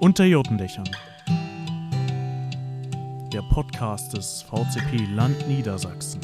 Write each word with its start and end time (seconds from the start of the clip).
Unter 0.00 0.24
Jotendächern. 0.24 0.88
Der 3.30 3.42
Podcast 3.42 4.14
des 4.14 4.40
VCP 4.40 5.04
Land 5.14 5.46
Niedersachsen. 5.46 6.22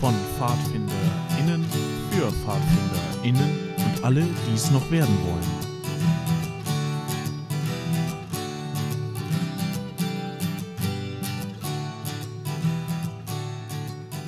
Von 0.00 0.14
PfadfinderInnen 0.38 1.62
für 2.10 2.32
PfadfinderInnen 2.32 3.74
und 3.76 4.02
alle, 4.02 4.22
die 4.22 4.54
es 4.54 4.70
noch 4.70 4.90
werden 4.90 5.14
wollen. 5.26 5.72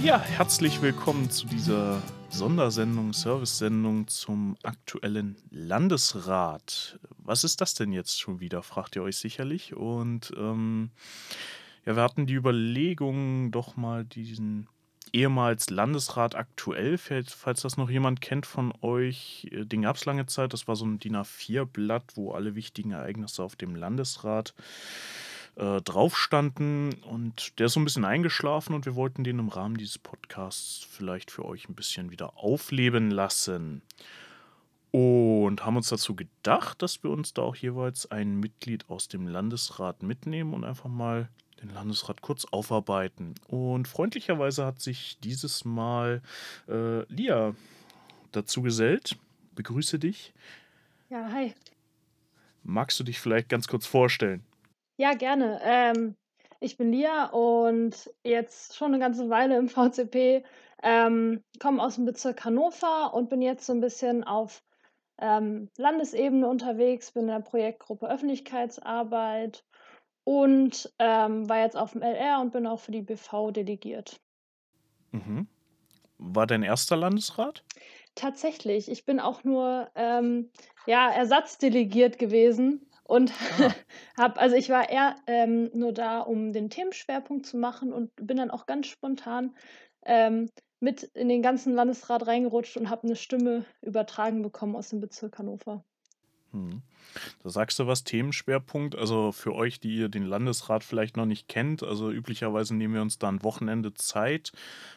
Ja, 0.02 0.20
herzlich 0.20 0.82
willkommen 0.82 1.30
zu 1.30 1.46
dieser 1.46 2.02
Sondersendung, 2.29 3.12
Service-Sendung 3.14 4.09
zum 4.09 4.56
aktuellen 4.62 5.36
Landesrat. 5.50 6.98
Was 7.24 7.42
ist 7.42 7.60
das 7.60 7.74
denn 7.74 7.92
jetzt 7.92 8.20
schon 8.20 8.41
wieder, 8.41 8.62
fragt 8.62 8.96
ihr 8.96 9.02
euch 9.02 9.16
sicherlich. 9.16 9.74
Und 9.74 10.33
ähm, 10.37 10.91
ja, 11.87 11.97
wir 11.97 12.02
hatten 12.02 12.27
die 12.27 12.34
Überlegung, 12.34 13.50
doch 13.50 13.77
mal 13.77 14.05
diesen 14.05 14.69
ehemals 15.12 15.70
Landesrat 15.70 16.34
aktuell, 16.34 16.98
falls 16.98 17.62
das 17.62 17.77
noch 17.77 17.88
jemand 17.88 18.20
kennt 18.20 18.47
von 18.47 18.73
euch, 18.83 19.48
äh, 19.52 19.64
den 19.64 19.83
gab 19.83 19.97
es 19.97 20.05
lange 20.05 20.27
Zeit. 20.27 20.52
Das 20.52 20.69
war 20.69 20.77
so 20.77 20.84
ein 20.84 20.98
DIN 20.98 21.16
A4-Blatt, 21.16 22.12
wo 22.14 22.33
alle 22.33 22.55
wichtigen 22.55 22.92
Ereignisse 22.92 23.42
auf 23.42 23.56
dem 23.56 23.75
Landesrat 23.75 24.55
äh, 25.56 25.80
drauf 25.83 26.16
standen. 26.16 26.95
Und 27.02 27.59
der 27.59 27.66
ist 27.66 27.75
so 27.75 27.80
ein 27.80 27.84
bisschen 27.84 28.05
eingeschlafen 28.05 28.75
und 28.75 28.86
wir 28.86 28.97
wollten 28.97 29.25
den 29.25 29.38
im 29.38 29.48
Rahmen 29.48 29.77
dieses 29.77 29.98
Podcasts 29.98 30.86
vielleicht 30.91 31.30
für 31.30 31.45
euch 31.45 31.69
ein 31.69 31.75
bisschen 31.75 32.11
wieder 32.11 32.36
aufleben 32.36 33.11
lassen. 33.11 33.83
Und 34.95 35.66
haben 35.66 35.77
uns 35.77 35.89
dazu 35.89 36.14
gedacht, 36.14 36.81
dass 36.81 37.03
wir 37.03 37.11
uns 37.11 37.34
da 37.34 37.42
auch 37.42 37.56
jeweils 37.56 38.09
ein 38.12 38.39
Mitglied 38.39 38.89
aus 38.89 39.09
dem 39.09 39.27
Landesrat 39.27 40.05
mitnehmen 40.05 40.55
und 40.55 40.62
einfach 40.62 40.89
mal 40.89 41.28
den 41.61 41.70
Landesrat 41.70 42.23
kurz 42.23 42.45
aufarbeiten. 42.53 43.34
Und 43.48 43.89
freundlicherweise 43.89 44.64
hat 44.64 44.78
sich 44.81 45.19
dieses 45.19 45.64
Mal 45.64 46.23
äh, 46.69 47.03
Lia 47.12 47.56
dazu 48.31 48.62
gesellt. 48.62 49.17
Begrüße 49.56 49.98
dich. 49.98 50.33
Ja, 51.11 51.29
hi. 51.29 51.55
Magst 52.62 53.01
du 53.01 53.03
dich 53.03 53.19
vielleicht 53.19 53.48
ganz 53.48 53.67
kurz 53.67 53.86
vorstellen? 53.86 54.45
Ja, 54.97 55.14
gerne. 55.14 55.58
Ähm, 55.64 56.14
ich 56.61 56.77
bin 56.77 56.92
Lia 56.92 57.31
und 57.31 58.12
jetzt 58.23 58.77
schon 58.77 58.95
eine 58.95 59.01
ganze 59.01 59.29
Weile 59.29 59.58
im 59.58 59.69
VCP, 59.69 60.45
ähm, 60.84 61.42
komme 61.58 61.83
aus 61.83 61.97
dem 61.97 62.05
Bezirk 62.05 62.45
Hannover 62.45 63.12
und 63.12 63.29
bin 63.29 63.42
jetzt 63.42 63.67
so 63.67 63.73
ein 63.73 63.81
bisschen 63.81 64.23
auf 64.23 64.62
ähm, 65.19 65.69
Landesebene 65.77 66.48
unterwegs, 66.48 67.12
bin 67.12 67.23
in 67.23 67.29
der 67.29 67.41
Projektgruppe 67.41 68.09
Öffentlichkeitsarbeit 68.09 69.65
und 70.25 70.93
ähm, 70.98 71.48
war 71.48 71.61
jetzt 71.61 71.77
auf 71.77 71.93
dem 71.93 72.03
LR 72.03 72.41
und 72.41 72.53
bin 72.53 72.67
auch 72.67 72.81
für 72.81 72.93
die 72.93 73.03
BV 73.03 73.53
delegiert. 73.53 74.20
Mhm. 75.12 75.47
War 76.19 76.47
dein 76.47 76.62
erster 76.62 76.97
Landesrat? 76.97 77.65
Tatsächlich, 78.15 78.91
ich 78.91 79.05
bin 79.05 79.20
auch 79.20 79.45
nur 79.45 79.91
ähm, 79.95 80.51
ja, 80.87 81.11
Ersatzdelegiert 81.11 82.19
gewesen. 82.19 82.89
Und 83.05 83.33
ah. 83.59 83.75
habe, 84.17 84.41
also 84.41 84.57
ich 84.57 84.70
war 84.70 84.89
eher 84.89 85.17
ähm, 85.27 85.70
nur 85.75 85.92
da, 85.92 86.20
um 86.20 86.53
den 86.53 86.70
Themenschwerpunkt 86.70 87.47
zu 87.47 87.59
machen 87.59 87.92
und 87.92 88.11
bin 88.17 88.39
dann 88.39 88.51
auch 88.51 88.67
ganz 88.67 88.87
spontan 88.87 89.55
ähm, 90.07 90.51
mit 90.84 91.02
in 91.02 91.28
den 91.28 91.42
ganzen 91.42 91.74
Landesrat 91.74 92.27
reingerutscht 92.27 92.77
und 92.77 92.90
habe 92.90 93.04
eine 93.04 93.16
Stimme 93.16 93.64
übertragen 93.80 94.42
bekommen 94.42 94.77
aus 94.77 94.90
dem 94.90 95.00
Bezirk 95.00 95.38
Hannover. 95.38 95.82
Hm. 96.52 96.82
Da 97.42 97.50
sagst 97.50 97.78
du 97.78 97.86
was, 97.86 98.04
Themenschwerpunkt. 98.04 98.94
Also 98.94 99.32
für 99.32 99.55
euch, 99.55 99.80
die 99.80 99.96
ihr 99.96 100.08
den 100.08 100.24
Landesrat 100.24 100.84
vielleicht 100.84 101.17
noch 101.17 101.24
nicht 101.24 101.48
kennt, 101.48 101.83
also 101.83 102.11
üblicherweise 102.11 102.74
nehmen 102.74 102.94
wir 102.94 103.02
uns 103.02 103.18
dann 103.18 103.42
Wochenende 103.42 103.94
Zeit 103.94 104.52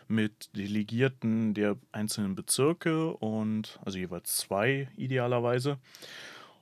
mit 0.08 0.50
Delegierten 0.56 1.54
der 1.54 1.78
einzelnen 1.92 2.36
Bezirke 2.36 3.14
und 3.16 3.80
also 3.86 3.98
jeweils 3.98 4.36
zwei 4.36 4.90
idealerweise. 4.98 5.78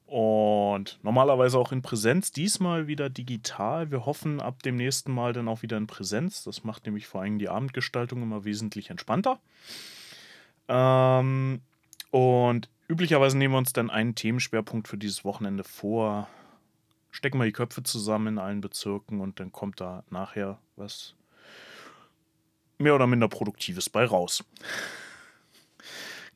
Und 0.08 1.00
normalerweise 1.02 1.58
auch 1.58 1.72
in 1.72 1.82
Präsenz, 1.82 2.32
diesmal 2.32 2.88
wieder 2.88 3.10
digital. 3.10 3.90
Wir 3.90 4.06
hoffen 4.06 4.40
ab 4.40 4.62
dem 4.62 4.76
nächsten 4.76 5.12
Mal 5.12 5.34
dann 5.34 5.48
auch 5.48 5.64
wieder 5.64 5.78
in 5.78 5.88
Präsenz. 5.88 6.44
Das 6.44 6.64
macht 6.64 6.86
nämlich 6.86 7.08
vor 7.08 7.22
allem 7.22 7.40
die 7.40 7.50
Abendgestaltung 7.50 8.22
immer 8.22 8.46
wesentlich 8.46 8.92
entspannter. 8.92 9.40
Ähm, 10.68 11.62
und 12.12 12.70
üblicherweise 12.88 13.38
nehmen 13.38 13.56
wir 13.56 13.58
uns 13.58 13.74
dann 13.74 13.90
einen 13.90 14.14
Themenschwerpunkt 14.14 14.88
für 14.88 14.98
dieses 14.98 15.26
Wochenende 15.26 15.64
vor, 15.64 16.28
stecken 17.12 17.40
wir 17.40 17.46
die 17.46 17.52
Köpfe 17.52 17.82
zusammen 17.82 18.28
in 18.28 18.40
allen 18.40 18.62
Bezirken 18.62 19.22
und 19.22 19.40
dann 19.40 19.52
kommt 19.52 19.82
da 19.82 20.04
nachher 20.10 20.60
was 20.76 21.16
mehr 22.78 22.94
oder 22.94 23.08
minder 23.08 23.28
Produktives 23.28 23.90
bei 23.90 24.06
raus. 24.06 24.44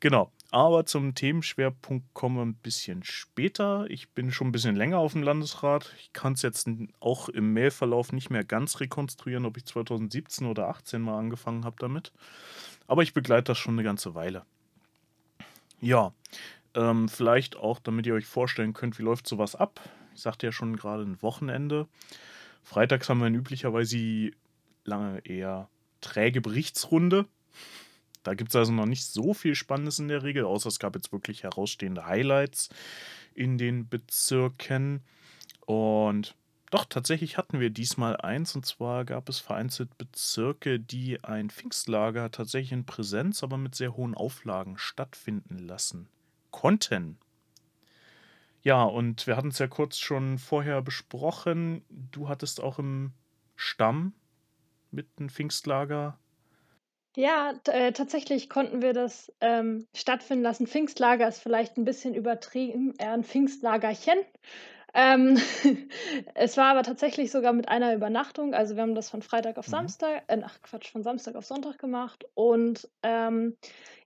Genau. 0.01 0.31
Aber 0.51 0.85
zum 0.85 1.13
Themenschwerpunkt 1.13 2.13
kommen 2.13 2.37
wir 2.37 2.45
ein 2.45 2.55
bisschen 2.55 3.03
später. 3.03 3.85
Ich 3.89 4.09
bin 4.09 4.31
schon 4.31 4.47
ein 4.47 4.51
bisschen 4.51 4.75
länger 4.75 4.97
auf 4.97 5.13
dem 5.13 5.21
Landesrat. 5.21 5.93
Ich 5.99 6.11
kann 6.11 6.33
es 6.33 6.41
jetzt 6.41 6.67
auch 6.99 7.29
im 7.29 7.53
Mailverlauf 7.53 8.11
nicht 8.13 8.31
mehr 8.31 8.43
ganz 8.43 8.79
rekonstruieren, 8.79 9.45
ob 9.45 9.57
ich 9.57 9.65
2017 9.65 10.47
oder 10.47 10.63
2018 10.63 11.01
mal 11.01 11.19
angefangen 11.19 11.65
habe 11.65 11.75
damit. 11.77 12.11
Aber 12.87 13.03
ich 13.03 13.13
begleite 13.13 13.45
das 13.45 13.59
schon 13.59 13.75
eine 13.75 13.83
ganze 13.83 14.15
Weile. 14.15 14.43
Ja, 15.81 16.13
ähm, 16.73 17.07
vielleicht 17.09 17.55
auch, 17.55 17.79
damit 17.79 18.07
ihr 18.07 18.15
euch 18.15 18.25
vorstellen 18.25 18.73
könnt, 18.73 18.97
wie 18.97 19.03
läuft 19.03 19.27
sowas 19.27 19.55
ab. 19.55 19.79
Ich 20.15 20.21
sagte 20.21 20.47
ja 20.47 20.51
schon 20.51 20.75
gerade 20.75 21.03
ein 21.03 21.21
Wochenende. 21.21 21.87
Freitags 22.63 23.07
haben 23.07 23.21
wir 23.21 23.29
üblicherweise 23.29 24.31
lange 24.83 25.19
eher 25.25 25.69
träge 26.01 26.41
Berichtsrunde. 26.41 27.25
Da 28.23 28.33
gibt 28.33 28.49
es 28.49 28.55
also 28.55 28.71
noch 28.71 28.85
nicht 28.85 29.05
so 29.05 29.33
viel 29.33 29.55
Spannendes 29.55 29.99
in 29.99 30.07
der 30.07 30.23
Regel, 30.23 30.45
außer 30.45 30.67
es 30.67 30.79
gab 30.79 30.95
jetzt 30.95 31.11
wirklich 31.11 31.43
herausstehende 31.43 32.05
Highlights 32.05 32.69
in 33.33 33.57
den 33.57 33.87
Bezirken. 33.87 35.01
Und 35.65 36.35
doch, 36.71 36.85
tatsächlich 36.85 37.37
hatten 37.37 37.59
wir 37.59 37.69
diesmal 37.69 38.17
eins, 38.17 38.55
und 38.55 38.65
zwar 38.65 39.05
gab 39.05 39.29
es 39.29 39.39
vereinzelt 39.39 39.97
Bezirke, 39.97 40.79
die 40.79 41.23
ein 41.23 41.49
Pfingstlager 41.49 42.29
tatsächlich 42.29 42.73
in 42.73 42.85
Präsenz, 42.85 43.43
aber 43.43 43.57
mit 43.57 43.73
sehr 43.73 43.95
hohen 43.95 44.13
Auflagen 44.13 44.77
stattfinden 44.77 45.57
lassen 45.57 46.09
konnten. 46.51 47.17
Ja, 48.61 48.83
und 48.83 49.25
wir 49.25 49.37
hatten 49.37 49.47
es 49.47 49.59
ja 49.59 49.67
kurz 49.67 49.97
schon 49.97 50.37
vorher 50.37 50.81
besprochen. 50.81 51.83
Du 51.89 52.27
hattest 52.27 52.61
auch 52.61 52.77
im 52.77 53.13
Stamm 53.55 54.13
mit 54.91 55.07
einem 55.17 55.29
Pfingstlager 55.29 56.19
ja, 57.19 57.53
äh, 57.67 57.91
tatsächlich 57.91 58.49
konnten 58.49 58.81
wir 58.81 58.93
das, 58.93 59.31
ähm, 59.41 59.87
stattfinden 59.95 60.43
lassen. 60.43 60.67
Pfingstlager 60.67 61.27
ist 61.27 61.39
vielleicht 61.41 61.77
ein 61.77 61.83
bisschen 61.85 62.13
übertrieben, 62.15 62.93
eher 62.97 63.11
ein 63.11 63.23
Pfingstlagerchen. 63.23 64.17
Ähm, 64.93 65.37
es 66.35 66.57
war 66.57 66.67
aber 66.71 66.83
tatsächlich 66.83 67.31
sogar 67.31 67.53
mit 67.53 67.69
einer 67.69 67.93
Übernachtung. 67.95 68.53
Also, 68.53 68.75
wir 68.75 68.83
haben 68.83 68.95
das 68.95 69.09
von 69.09 69.21
Freitag 69.21 69.57
auf 69.57 69.67
Mhm. 69.67 69.69
Samstag 69.69 70.23
äh, 70.27 70.41
ach 70.43 70.61
Quatsch, 70.63 70.91
von 70.91 71.03
Samstag 71.03 71.35
auf 71.35 71.45
Sonntag 71.45 71.79
gemacht 71.79 72.25
und, 72.35 72.89
ähm, 73.03 73.57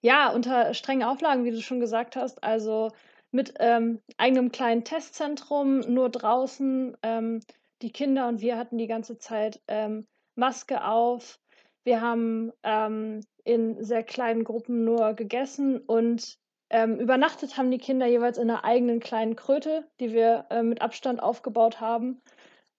ja, 0.02 0.31
unter 0.34 0.73
strengen 0.73 1.03
Auflagen, 1.03 1.46
wie 1.46 1.52
du 1.52 1.62
schon 1.62 1.79
gesagt 1.79 2.16
hast. 2.16 2.44
Also, 2.44 2.91
mit, 3.31 3.53
ähm, 3.59 4.02
eigenem 4.18 4.52
kleinen 4.52 4.84
Testzentrum, 4.85 5.81
nur 5.81 6.09
draußen. 6.09 6.97
Ähm, 7.03 7.41
die 7.81 7.91
Kinder 7.91 8.28
und 8.28 8.41
wir 8.41 8.57
hatten 8.57 8.78
die 8.78 8.88
ganze 8.88 9.18
Zeit, 9.19 9.62
ähm, 9.68 10.07
Maske 10.35 10.84
auf. 10.85 11.40
Wir 11.83 12.01
haben 12.01 12.51
ähm, 12.63 13.21
in 13.44 13.83
sehr 13.83 14.03
kleinen 14.03 14.44
Gruppen 14.44 14.83
nur 14.85 15.13
gegessen 15.13 15.79
und 15.79 16.37
ähm, 16.69 16.99
übernachtet 16.99 17.58
haben 17.58 17.72
die 17.72 17.78
Kinder 17.78 18.08
jeweils 18.08 18.37
in 18.37 18.49
einer 18.49 18.63
eigenen 18.63 18.99
kleinen 18.99 19.35
Kröte, 19.35 19.87
die 19.99 20.11
wir 20.13 20.47
äh, 20.49 20.63
mit 20.63 20.81
Abstand 20.81 21.22
aufgebaut 21.22 21.81
haben. 21.81 22.22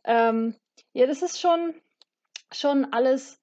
Ähm, 0.04 0.56
ja, 0.92 1.06
das 1.06 1.22
ist 1.22 1.40
schon, 1.40 1.74
schon 2.52 2.92
alles 2.92 3.40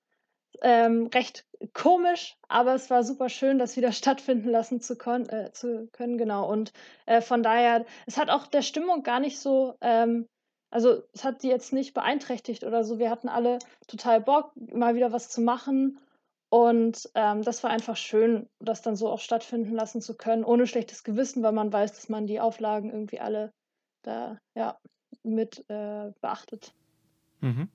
ähm, 0.62 1.08
recht 1.14 1.46
komisch, 1.74 2.38
aber 2.48 2.74
es 2.74 2.90
war 2.90 3.04
super 3.04 3.30
schön, 3.30 3.60
das 3.60 3.78
wieder 3.78 3.92
stattfinden 3.94 4.50
lassen 4.50 4.82
zu, 4.82 4.96
äh, 4.96 5.52
zu 5.54 5.88
können, 5.92 6.18
genau. 6.18 6.50
Und 6.50 6.74
äh, 7.06 7.22
von 7.22 7.44
daher, 7.44 7.86
es 8.06 8.18
hat 8.18 8.30
auch 8.30 8.48
der 8.48 8.62
Stimmung 8.62 9.04
gar 9.04 9.20
nicht 9.20 9.40
so 9.40 9.76
ähm, 9.82 10.28
also, 10.72 11.04
es 11.14 11.24
hat 11.26 11.44
die 11.44 11.50
jetzt 11.50 11.74
nicht 11.74 11.94
beeinträchtigt 11.94 12.64
oder 12.64 12.84
so. 12.84 12.98
Wir 12.98 13.10
hatten 13.10 13.28
alle 13.28 13.60
total 13.88 14.22
Bock, 14.22 14.54
mal 14.56 14.96
wieder 14.96 15.12
was 15.12 15.30
zu 15.30 15.42
machen. 15.42 16.00
Und 16.50 17.10
ähm, 17.14 17.44
das 17.44 17.64
war 17.64 17.70
einfach 17.70 17.96
schön, 17.96 18.50
das 18.60 18.82
dann 18.82 18.96
so 18.96 19.10
auch 19.10 19.20
stattfinden 19.20 19.74
lassen 19.74 20.02
zu 20.02 20.16
können, 20.16 20.44
ohne 20.44 20.68
schlechtes 20.68 21.04
Gewissen, 21.04 21.44
weil 21.44 21.54
man 21.54 21.72
weiß, 21.72 21.94
dass 21.94 22.10
man 22.10 22.26
die 22.26 22.40
Auflagen 22.40 22.90
irgendwie 22.90 23.20
alle 23.20 23.54
da 24.02 24.38
ja, 24.56 24.78
mit 25.24 25.64
äh, 25.70 26.12
beachtet. 26.22 26.74
Mhm. 27.42 27.70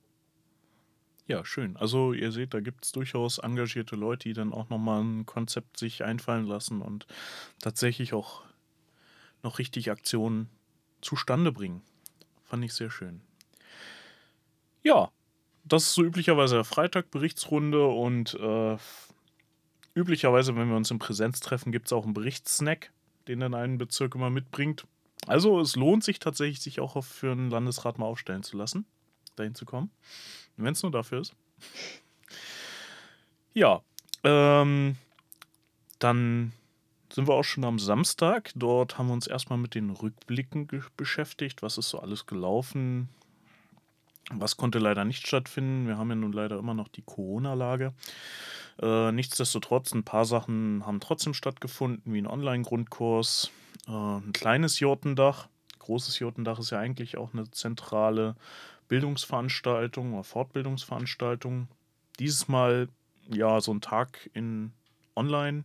Ja, 1.27 1.45
schön. 1.45 1.77
Also 1.77 2.13
ihr 2.13 2.33
seht, 2.33 2.55
da 2.55 2.61
gibt 2.61 2.85
es 2.85 2.93
durchaus 2.93 3.39
engagierte 3.39 3.97
Leute, 3.97 4.29
die 4.29 4.35
dann 4.35 4.53
auch 4.53 4.69
nochmal 4.69 5.03
ein 5.03 5.27
Konzept 5.27 5.79
sich 5.79 6.05
einfallen 6.05 6.47
lassen 6.47 6.83
und 6.83 7.07
tatsächlich 7.61 8.13
auch 8.15 8.43
noch 9.43 9.59
richtig 9.59 9.91
Aktionen 9.91 10.49
zustande 11.01 11.51
bringen. 11.51 11.83
Fand 12.47 12.65
ich 12.65 12.73
sehr 12.73 12.91
schön. 12.91 13.21
Ja, 14.83 15.11
das 15.65 15.85
ist 15.85 15.95
so 15.95 16.05
üblicherweise 16.05 16.55
der 16.55 16.65
Freitag, 16.65 17.11
Berichtsrunde 17.11 17.87
und 17.87 18.35
äh, 18.35 18.77
üblicherweise, 19.95 20.55
wenn 20.55 20.69
wir 20.69 20.77
uns 20.77 20.91
in 20.91 21.01
Präsenz 21.01 21.41
treffen, 21.41 21.73
gibt 21.73 21.87
es 21.87 21.93
auch 21.93 22.05
einen 22.05 22.15
Berichtssnack, 22.15 22.93
den 23.27 23.41
dann 23.41 23.55
ein 23.55 23.79
Bezirk 23.79 24.15
immer 24.15 24.31
mitbringt. 24.31 24.87
Also 25.27 25.61
es 25.61 25.75
lohnt 25.75 26.05
sich 26.05 26.21
tatsächlich, 26.21 26.61
sich 26.61 26.79
auch 26.79 27.03
für 27.03 27.33
einen 27.33 27.51
Landesrat 27.51 27.99
mal 27.99 28.07
aufstellen 28.07 28.45
zu 28.45 28.57
lassen, 28.57 28.87
dahin 29.35 29.57
zu 29.57 29.65
kommen. 29.65 29.91
Wenn 30.57 30.73
es 30.73 30.83
nur 30.83 30.93
dafür 30.93 31.21
ist. 31.21 31.35
Ja, 33.55 33.83
ähm, 34.23 34.97
dann 35.99 36.53
sind 37.17 37.29
wir 37.29 37.35
auch 37.35 37.45
schon 37.45 37.65
am 37.65 37.79
Samstag. 37.79 38.53
Dort 38.57 38.99
haben 38.99 39.07
wir 39.07 39.15
uns 39.15 39.27
erstmal 39.27 39.59
mit 39.59 39.75
den 39.75 39.89
Rückblicken 39.89 40.69
beschäftigt. 40.99 41.63
Was 41.63 41.79
ist 41.79 41.89
so 41.89 41.99
alles 41.99 42.27
gelaufen? 42.27 43.09
Was 44.31 44.59
konnte 44.59 44.79
leider 44.79 45.07
nicht 45.07 45.27
stattfinden? 45.27 45.87
Wir 45.87 45.97
haben 45.97 46.11
ja 46.11 46.17
nun 46.17 46.35
leider 46.35 46.59
immer 46.59 46.75
noch 46.75 46.89
die 46.89 47.01
Corona-Lage. 47.01 47.95
Äh, 48.83 49.13
nichtsdestotrotz, 49.13 49.95
ein 49.95 50.05
paar 50.05 50.27
Sachen 50.27 50.85
haben 50.85 51.01
trotzdem 51.01 51.33
stattgefunden, 51.33 52.13
wie 52.13 52.19
ein 52.19 52.27
Online-Grundkurs, 52.27 53.51
äh, 53.89 53.93
ein 53.93 54.35
kleines 54.35 54.79
Jotendach. 54.81 55.49
Großes 55.79 56.19
Jotendach 56.19 56.59
ist 56.59 56.69
ja 56.69 56.81
eigentlich 56.81 57.17
auch 57.17 57.33
eine 57.33 57.51
zentrale 57.51 58.37
Bildungsveranstaltung 58.89 60.13
oder 60.13 60.25
Fortbildungsveranstaltung. 60.25 61.69
Dieses 62.19 62.47
Mal 62.47 62.91
ja 63.31 63.59
so 63.63 63.73
ein 63.73 63.81
Tag 63.81 64.29
in 64.35 64.73
Online. 65.15 65.65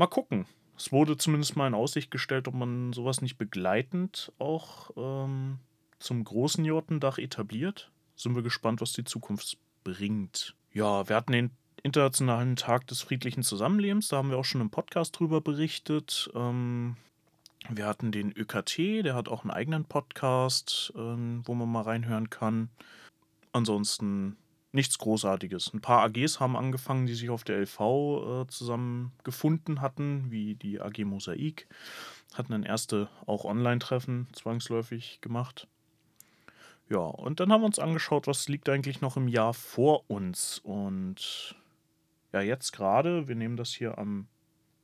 Mal 0.00 0.06
gucken. 0.06 0.46
Es 0.78 0.92
wurde 0.92 1.18
zumindest 1.18 1.56
mal 1.56 1.66
in 1.66 1.74
Aussicht 1.74 2.10
gestellt, 2.10 2.48
ob 2.48 2.54
man 2.54 2.94
sowas 2.94 3.20
nicht 3.20 3.36
begleitend 3.36 4.32
auch 4.38 4.92
ähm, 4.96 5.58
zum 5.98 6.24
großen 6.24 6.64
Jotendach 6.64 7.18
etabliert. 7.18 7.90
Sind 8.16 8.34
wir 8.34 8.40
gespannt, 8.40 8.80
was 8.80 8.94
die 8.94 9.04
Zukunft 9.04 9.58
bringt. 9.84 10.54
Ja, 10.72 11.06
wir 11.06 11.16
hatten 11.16 11.32
den 11.32 11.50
Internationalen 11.82 12.56
Tag 12.56 12.86
des 12.86 13.02
friedlichen 13.02 13.42
Zusammenlebens, 13.42 14.08
da 14.08 14.16
haben 14.16 14.30
wir 14.30 14.38
auch 14.38 14.46
schon 14.46 14.62
im 14.62 14.70
Podcast 14.70 15.18
drüber 15.18 15.42
berichtet. 15.42 16.30
Ähm, 16.34 16.96
wir 17.68 17.84
hatten 17.84 18.10
den 18.10 18.32
ÖKT, 18.32 19.04
der 19.04 19.14
hat 19.14 19.28
auch 19.28 19.42
einen 19.42 19.50
eigenen 19.50 19.84
Podcast, 19.84 20.94
ähm, 20.96 21.42
wo 21.44 21.52
man 21.52 21.70
mal 21.70 21.82
reinhören 21.82 22.30
kann. 22.30 22.70
Ansonsten 23.52 24.38
nichts 24.72 24.98
Großartiges. 24.98 25.72
Ein 25.74 25.80
paar 25.80 26.02
AGs 26.02 26.40
haben 26.40 26.56
angefangen, 26.56 27.06
die 27.06 27.14
sich 27.14 27.30
auf 27.30 27.44
der 27.44 27.58
LV 27.58 27.80
äh, 27.80 28.46
zusammengefunden 28.48 29.80
hatten, 29.80 30.30
wie 30.30 30.54
die 30.54 30.80
AG 30.80 31.04
Mosaik. 31.04 31.66
Hatten 32.34 32.52
ein 32.52 32.62
erste 32.62 33.08
auch 33.26 33.44
Online-Treffen 33.44 34.28
zwangsläufig 34.32 35.20
gemacht. 35.20 35.66
Ja, 36.88 36.98
und 36.98 37.40
dann 37.40 37.52
haben 37.52 37.62
wir 37.62 37.66
uns 37.66 37.78
angeschaut, 37.78 38.26
was 38.26 38.48
liegt 38.48 38.68
eigentlich 38.68 39.00
noch 39.00 39.16
im 39.16 39.28
Jahr 39.28 39.54
vor 39.54 40.04
uns. 40.08 40.58
Und 40.58 41.56
ja, 42.32 42.40
jetzt 42.40 42.72
gerade, 42.72 43.28
wir 43.28 43.36
nehmen 43.36 43.56
das 43.56 43.70
hier 43.72 43.98
am 43.98 44.26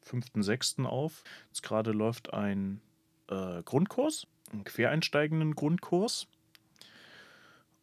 5.6. 0.05 0.85
auf. 0.85 1.25
Jetzt 1.49 1.63
gerade 1.63 1.93
läuft 1.93 2.33
ein 2.33 2.81
äh, 3.29 3.63
Grundkurs, 3.65 4.27
einen 4.53 4.65
quereinsteigenden 4.65 5.55
Grundkurs. 5.55 6.29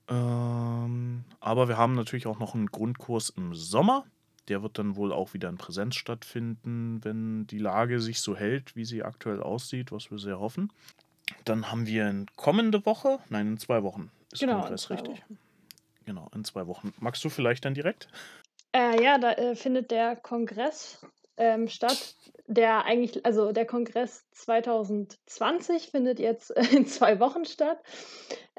Ähm, 0.10 1.24
aber 1.40 1.68
wir 1.68 1.78
haben 1.78 1.96
natürlich 1.96 2.28
auch 2.28 2.40
noch 2.40 2.56
einen 2.56 2.68
Grundkurs 2.68 3.30
im 3.30 3.56
Sommer. 3.56 4.06
Der 4.50 4.62
wird 4.62 4.78
dann 4.78 4.96
wohl 4.96 5.14
auch 5.14 5.34
wieder 5.34 5.48
in 5.50 5.58
Präsenz 5.58 5.96
stattfinden, 5.96 7.04
wenn 7.04 7.48
die 7.48 7.60
Lage 7.60 8.02
sich 8.02 8.20
so 8.20 8.36
hält, 8.36 8.76
wie 8.76 8.84
sie 8.84 9.04
aktuell 9.04 9.42
aussieht, 9.42 9.92
was 9.92 10.12
wir 10.12 10.20
sehr 10.20 10.40
hoffen. 10.40 10.72
Dann 11.46 11.72
haben 11.72 11.88
wir 11.88 12.10
in 12.10 12.26
kommende 12.36 12.86
Woche, 12.86 13.20
nein, 13.30 13.48
in 13.48 13.58
zwei 13.58 13.84
Wochen 13.84 14.12
ist 14.34 14.40
genau, 14.40 14.60
Kongress, 14.60 14.90
richtig? 14.90 15.22
Wochen. 15.22 15.40
Genau, 16.06 16.30
in 16.36 16.44
zwei 16.44 16.68
Wochen. 16.68 16.94
Magst 17.00 17.24
du 17.24 17.30
vielleicht 17.30 17.64
dann 17.66 17.74
direkt? 17.74 18.08
Äh, 18.74 19.02
ja, 19.02 19.18
da 19.18 19.32
äh, 19.34 19.56
findet 19.56 19.92
der 19.92 20.16
Kongress 20.16 21.06
ähm, 21.38 21.68
statt. 21.68 22.16
Der 22.48 22.84
eigentlich, 22.86 23.26
also 23.26 23.54
der 23.54 23.66
Kongress 23.66 24.26
2020 24.32 25.92
findet 25.92 26.20
jetzt 26.20 26.52
in 26.74 26.86
zwei 26.88 27.20
Wochen 27.20 27.46
statt, 27.46 27.82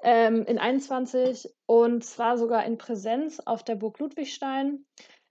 ähm, 0.05 0.45
in 0.45 0.59
21 0.59 1.49
und 1.67 2.05
zwar 2.05 2.39
sogar 2.39 2.65
in 2.65 2.79
Präsenz 2.79 3.41
auf 3.41 3.65
der 3.65 3.75
Burg 3.75 3.99
Ludwigstein 3.99 4.85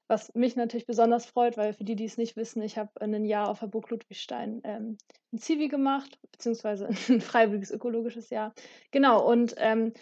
was 0.08 0.34
mich 0.36 0.56
natürlich 0.56 0.86
besonders 0.86 1.26
freut, 1.26 1.58
weil 1.58 1.74
für 1.74 1.84
die, 1.84 1.96
die 1.96 2.06
es 2.06 2.18
nicht 2.18 2.36
wissen, 2.36 2.62
ich 2.62 2.78
habe 2.78 2.90
ein 3.02 3.26
Jahr 3.26 3.50
auf 3.50 3.60
der 3.60 3.68
Burg 3.68 3.90
Ludwigstein 3.90 4.62
ähm, 4.64 4.98
ein 5.32 5.38
Zivi 5.40 5.68
gemacht, 5.70 6.20
beziehungsweise 6.32 6.88
ein 7.10 7.22
freiwilliges 7.22 7.72
ökologisches 7.72 8.30
Jahr. 8.30 8.54
Genau, 8.92 9.26
und 9.28 9.56
ähm, 9.58 9.94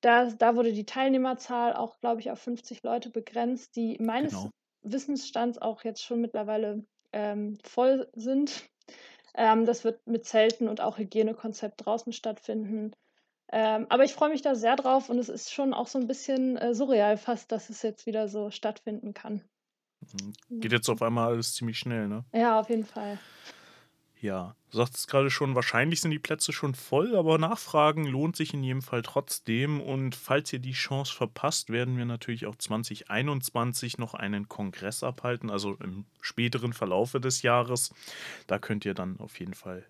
da, 0.00 0.30
da 0.30 0.56
wurde 0.56 0.72
die 0.72 0.86
Teilnehmerzahl 0.86 1.74
auch, 1.74 2.00
glaube 2.00 2.20
ich, 2.20 2.30
auf 2.30 2.40
50 2.40 2.82
Leute 2.82 3.10
begrenzt, 3.10 3.76
die 3.76 3.98
meines 4.00 4.32
genau. 4.32 4.50
Wissensstands 4.82 5.58
auch 5.58 5.84
jetzt 5.84 6.02
schon 6.02 6.20
mittlerweile 6.20 6.84
ähm, 7.12 7.58
voll 7.62 8.08
sind. 8.14 8.68
Ähm, 9.34 9.64
das 9.64 9.84
wird 9.84 10.04
mit 10.06 10.24
Zelten 10.24 10.66
und 10.66 10.80
auch 10.80 10.98
Hygienekonzept 10.98 11.86
draußen 11.86 12.12
stattfinden. 12.12 12.92
Ähm, 13.54 13.86
aber 13.90 14.04
ich 14.04 14.14
freue 14.14 14.30
mich 14.30 14.40
da 14.40 14.54
sehr 14.54 14.76
drauf 14.76 15.10
und 15.10 15.18
es 15.18 15.28
ist 15.28 15.52
schon 15.52 15.74
auch 15.74 15.86
so 15.86 15.98
ein 15.98 16.06
bisschen 16.06 16.56
äh, 16.56 16.74
surreal 16.74 17.18
fast, 17.18 17.52
dass 17.52 17.68
es 17.68 17.82
jetzt 17.82 18.06
wieder 18.06 18.26
so 18.28 18.50
stattfinden 18.50 19.12
kann. 19.12 19.42
Mhm. 20.00 20.60
Geht 20.60 20.72
jetzt 20.72 20.88
auf 20.88 21.02
einmal 21.02 21.28
alles 21.28 21.54
ziemlich 21.54 21.78
schnell, 21.78 22.08
ne? 22.08 22.24
Ja, 22.32 22.58
auf 22.58 22.70
jeden 22.70 22.86
Fall. 22.86 23.18
Ja, 24.22 24.54
du 24.70 24.76
sagst 24.76 25.08
gerade 25.08 25.30
schon, 25.30 25.56
wahrscheinlich 25.56 26.00
sind 26.00 26.12
die 26.12 26.20
Plätze 26.20 26.52
schon 26.52 26.76
voll, 26.76 27.16
aber 27.16 27.38
Nachfragen 27.38 28.06
lohnt 28.06 28.36
sich 28.36 28.54
in 28.54 28.62
jedem 28.62 28.80
Fall 28.80 29.02
trotzdem. 29.02 29.80
Und 29.80 30.14
falls 30.14 30.52
ihr 30.52 30.60
die 30.60 30.72
Chance 30.72 31.12
verpasst, 31.12 31.70
werden 31.70 31.98
wir 31.98 32.04
natürlich 32.04 32.46
auch 32.46 32.54
2021 32.54 33.98
noch 33.98 34.14
einen 34.14 34.48
Kongress 34.48 35.02
abhalten, 35.02 35.50
also 35.50 35.74
im 35.82 36.06
späteren 36.20 36.72
Verlaufe 36.72 37.20
des 37.20 37.42
Jahres. 37.42 37.92
Da 38.46 38.60
könnt 38.60 38.84
ihr 38.84 38.94
dann 38.94 39.18
auf 39.18 39.40
jeden 39.40 39.54
Fall 39.54 39.84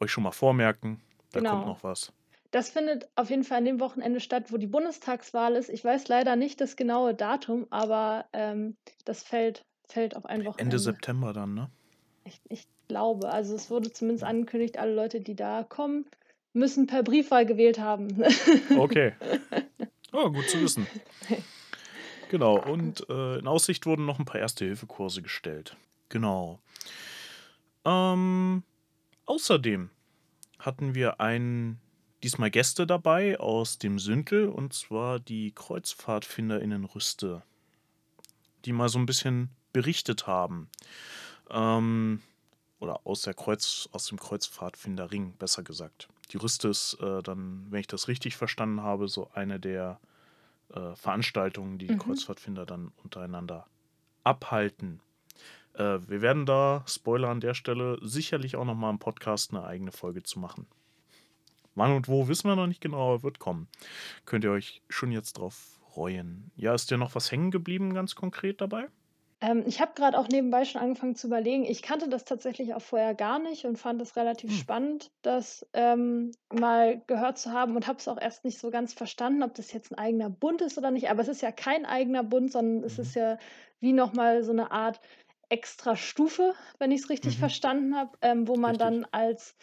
euch 0.00 0.12
schon 0.12 0.24
mal 0.24 0.32
vormerken. 0.32 1.00
Da 1.32 1.40
genau. 1.40 1.52
kommt 1.52 1.66
noch 1.66 1.82
was. 1.82 2.12
Das 2.50 2.70
findet 2.70 3.08
auf 3.16 3.30
jeden 3.30 3.44
Fall 3.44 3.58
an 3.58 3.64
dem 3.64 3.80
Wochenende 3.80 4.20
statt, 4.20 4.52
wo 4.52 4.56
die 4.56 4.66
Bundestagswahl 4.66 5.56
ist. 5.56 5.68
Ich 5.68 5.84
weiß 5.84 6.08
leider 6.08 6.36
nicht 6.36 6.60
das 6.60 6.76
genaue 6.76 7.14
Datum, 7.14 7.66
aber 7.70 8.26
ähm, 8.32 8.76
das 9.04 9.22
fällt, 9.22 9.64
fällt 9.84 10.16
auf 10.16 10.26
ein 10.26 10.40
Wochenende. 10.40 10.62
Ende 10.62 10.78
September 10.78 11.32
dann, 11.32 11.54
ne? 11.54 11.70
Ich, 12.24 12.40
ich 12.48 12.66
glaube. 12.88 13.30
Also 13.30 13.54
es 13.54 13.70
wurde 13.70 13.92
zumindest 13.92 14.24
angekündigt, 14.24 14.78
alle 14.78 14.94
Leute, 14.94 15.20
die 15.20 15.34
da 15.34 15.64
kommen, 15.64 16.06
müssen 16.52 16.86
per 16.86 17.02
Briefwahl 17.02 17.46
gewählt 17.46 17.78
haben. 17.78 18.08
Okay. 18.76 19.12
Oh, 20.12 20.30
gut 20.30 20.48
zu 20.48 20.60
wissen. 20.60 20.86
Genau, 22.30 22.58
und 22.58 23.08
äh, 23.10 23.38
in 23.38 23.46
Aussicht 23.46 23.86
wurden 23.86 24.06
noch 24.06 24.18
ein 24.18 24.24
paar 24.24 24.40
Erste-Hilfe-Kurse 24.40 25.22
gestellt. 25.22 25.76
Genau. 26.08 26.60
Ähm, 27.84 28.62
außerdem 29.26 29.90
hatten 30.58 30.94
wir 30.94 31.20
einen 31.20 31.80
diesmal 32.22 32.50
Gäste 32.50 32.86
dabei 32.86 33.38
aus 33.38 33.78
dem 33.78 33.98
Sündel 33.98 34.48
und 34.48 34.72
zwar 34.72 35.18
die 35.20 35.52
KreuzfahrtfinderInnen 35.52 36.84
Rüste, 36.84 37.42
die 38.64 38.72
mal 38.72 38.88
so 38.88 38.98
ein 38.98 39.06
bisschen 39.06 39.50
berichtet 39.72 40.26
haben. 40.26 40.68
Ähm, 41.50 42.22
oder 42.78 43.06
aus 43.06 43.22
der 43.22 43.34
Kreuz, 43.34 43.88
aus 43.92 44.06
dem 44.06 44.18
Kreuzfahrtfinderring, 44.18 45.34
besser 45.38 45.62
gesagt. 45.62 46.08
Die 46.32 46.36
Rüste 46.36 46.68
ist 46.68 46.94
äh, 47.00 47.22
dann, 47.22 47.66
wenn 47.70 47.80
ich 47.80 47.86
das 47.86 48.08
richtig 48.08 48.36
verstanden 48.36 48.82
habe, 48.82 49.08
so 49.08 49.30
eine 49.32 49.60
der 49.60 50.00
äh, 50.74 50.94
Veranstaltungen, 50.94 51.78
die 51.78 51.86
die 51.86 51.94
mhm. 51.94 52.00
Kreuzfahrtfinder 52.00 52.66
dann 52.66 52.92
untereinander 53.02 53.66
abhalten. 54.24 55.00
Äh, 55.74 56.00
wir 56.06 56.22
werden 56.22 56.46
da, 56.46 56.84
Spoiler 56.86 57.28
an 57.28 57.40
der 57.40 57.54
Stelle, 57.54 57.98
sicherlich 58.02 58.56
auch 58.56 58.64
nochmal 58.64 58.90
im 58.90 58.98
Podcast 58.98 59.52
eine 59.52 59.64
eigene 59.64 59.92
Folge 59.92 60.22
zu 60.22 60.38
machen. 60.38 60.66
Wann 61.76 61.92
und 61.92 62.08
wo 62.08 62.26
wissen 62.26 62.48
wir 62.48 62.56
noch 62.56 62.66
nicht 62.66 62.80
genau, 62.80 63.14
aber 63.14 63.22
wird 63.22 63.38
kommen. 63.38 63.68
Könnt 64.24 64.44
ihr 64.44 64.50
euch 64.50 64.82
schon 64.88 65.12
jetzt 65.12 65.34
drauf 65.34 65.78
freuen. 65.92 66.50
Ja, 66.56 66.74
ist 66.74 66.90
dir 66.90 66.98
noch 66.98 67.14
was 67.14 67.30
hängen 67.30 67.50
geblieben, 67.50 67.94
ganz 67.94 68.14
konkret 68.14 68.60
dabei? 68.60 68.88
Ähm, 69.40 69.64
ich 69.66 69.80
habe 69.80 69.92
gerade 69.94 70.18
auch 70.18 70.28
nebenbei 70.28 70.64
schon 70.64 70.80
angefangen 70.80 71.14
zu 71.14 71.26
überlegen. 71.26 71.64
Ich 71.64 71.82
kannte 71.82 72.08
das 72.08 72.24
tatsächlich 72.24 72.74
auch 72.74 72.80
vorher 72.80 73.14
gar 73.14 73.38
nicht 73.38 73.66
und 73.66 73.76
fand 73.76 74.00
es 74.00 74.16
relativ 74.16 74.50
hm. 74.50 74.56
spannend, 74.56 75.10
das 75.22 75.66
ähm, 75.74 76.32
mal 76.52 77.02
gehört 77.06 77.38
zu 77.38 77.52
haben 77.52 77.76
und 77.76 77.86
habe 77.86 77.98
es 77.98 78.08
auch 78.08 78.20
erst 78.20 78.44
nicht 78.44 78.58
so 78.58 78.70
ganz 78.70 78.94
verstanden, 78.94 79.42
ob 79.42 79.54
das 79.54 79.72
jetzt 79.72 79.92
ein 79.92 79.98
eigener 79.98 80.30
Bund 80.30 80.62
ist 80.62 80.78
oder 80.78 80.90
nicht. 80.90 81.10
Aber 81.10 81.20
es 81.20 81.28
ist 81.28 81.42
ja 81.42 81.52
kein 81.52 81.84
eigener 81.84 82.24
Bund, 82.24 82.50
sondern 82.50 82.82
es 82.82 82.96
mhm. 82.96 83.02
ist 83.02 83.14
ja 83.14 83.38
wie 83.80 83.92
nochmal 83.92 84.42
so 84.42 84.52
eine 84.52 84.70
Art 84.70 85.00
extra 85.48 85.96
Stufe, 85.96 86.54
wenn 86.78 86.90
ich 86.90 87.02
es 87.02 87.10
richtig 87.10 87.36
mhm. 87.36 87.40
verstanden 87.40 87.96
habe, 87.96 88.16
ähm, 88.22 88.48
wo 88.48 88.56
man 88.56 88.76
richtig. 88.76 88.88
dann 88.88 89.06
als 89.12 89.54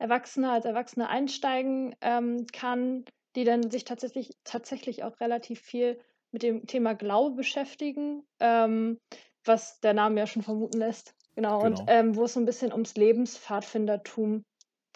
Erwachsene 0.00 0.50
als 0.50 0.64
Erwachsene 0.64 1.08
einsteigen 1.08 1.94
ähm, 2.00 2.46
kann, 2.52 3.04
die 3.36 3.44
dann 3.44 3.70
sich 3.70 3.84
tatsächlich, 3.84 4.36
tatsächlich 4.44 5.04
auch 5.04 5.20
relativ 5.20 5.60
viel 5.60 6.00
mit 6.32 6.42
dem 6.42 6.66
Thema 6.66 6.94
Glaube 6.94 7.36
beschäftigen, 7.36 8.24
ähm, 8.40 8.98
was 9.44 9.80
der 9.80 9.94
Name 9.94 10.20
ja 10.20 10.26
schon 10.26 10.42
vermuten 10.42 10.78
lässt. 10.78 11.14
Genau, 11.34 11.62
genau. 11.62 11.66
und 11.66 11.84
ähm, 11.86 12.16
wo 12.16 12.24
es 12.24 12.34
so 12.34 12.40
ein 12.40 12.46
bisschen 12.46 12.72
ums 12.72 12.96
Lebenspfadfindertum 12.96 14.42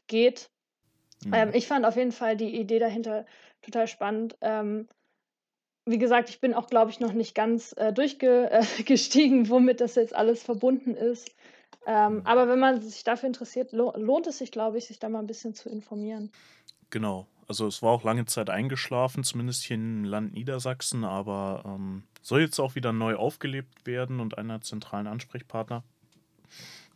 geht. 0.06 0.50
Ähm, 1.32 1.48
Mhm. 1.48 1.54
ich 1.54 1.66
fand 1.66 1.86
auf 1.86 1.96
jeden 1.96 2.12
Fall 2.12 2.36
die 2.36 2.58
Idee 2.58 2.78
dahinter 2.78 3.26
total 3.62 3.86
spannend. 3.86 4.36
Ähm, 4.40 4.88
wie 5.86 5.98
gesagt, 5.98 6.30
ich 6.30 6.40
bin 6.40 6.54
auch, 6.54 6.68
glaube 6.68 6.90
ich, 6.90 7.00
noch 7.00 7.12
nicht 7.12 7.34
ganz 7.34 7.74
äh, 7.76 7.92
durchgestiegen, 7.92 9.48
womit 9.50 9.80
das 9.80 9.96
jetzt 9.96 10.14
alles 10.14 10.42
verbunden 10.42 10.94
ist. 10.94 11.30
Ähm, 11.86 12.22
aber 12.24 12.48
wenn 12.48 12.58
man 12.58 12.80
sich 12.80 13.04
dafür 13.04 13.26
interessiert, 13.26 13.72
lo 13.72 13.92
lohnt 13.96 14.26
es 14.26 14.38
sich, 14.38 14.50
glaube 14.50 14.78
ich, 14.78 14.86
sich 14.86 14.98
da 14.98 15.08
mal 15.08 15.18
ein 15.18 15.26
bisschen 15.26 15.54
zu 15.54 15.68
informieren. 15.68 16.30
Genau. 16.90 17.26
Also 17.46 17.66
es 17.66 17.82
war 17.82 17.90
auch 17.90 18.04
lange 18.04 18.24
Zeit 18.24 18.48
eingeschlafen, 18.48 19.22
zumindest 19.22 19.64
hier 19.64 19.76
im 19.76 20.04
Land 20.04 20.32
Niedersachsen, 20.32 21.04
aber 21.04 21.62
ähm, 21.66 22.04
soll 22.22 22.40
jetzt 22.40 22.58
auch 22.58 22.74
wieder 22.74 22.92
neu 22.92 23.16
aufgelebt 23.16 23.86
werden 23.86 24.20
und 24.20 24.38
einer 24.38 24.62
zentralen 24.62 25.06
Ansprechpartner, 25.06 25.84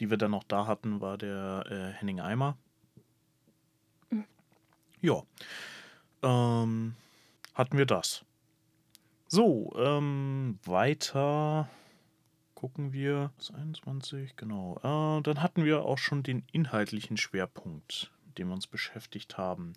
die 0.00 0.08
wir 0.08 0.16
dann 0.16 0.32
auch 0.32 0.44
da 0.44 0.66
hatten, 0.66 1.02
war 1.02 1.18
der 1.18 1.64
äh, 1.68 1.98
Henning 1.98 2.20
Eimer. 2.20 2.56
Mhm. 4.08 4.24
Ja, 5.02 5.22
ähm, 6.22 6.94
hatten 7.54 7.76
wir 7.76 7.86
das. 7.86 8.24
So, 9.26 9.74
ähm, 9.76 10.58
weiter 10.64 11.68
gucken 12.58 12.92
wir. 12.92 13.30
Das 13.38 13.54
21, 13.54 14.34
genau. 14.34 14.78
Äh, 14.78 15.22
dann 15.22 15.42
hatten 15.42 15.64
wir 15.64 15.84
auch 15.84 15.98
schon 15.98 16.24
den 16.24 16.42
inhaltlichen 16.50 17.16
Schwerpunkt, 17.16 18.10
mit 18.26 18.36
dem 18.36 18.48
wir 18.48 18.54
uns 18.54 18.66
beschäftigt 18.66 19.38
haben. 19.38 19.74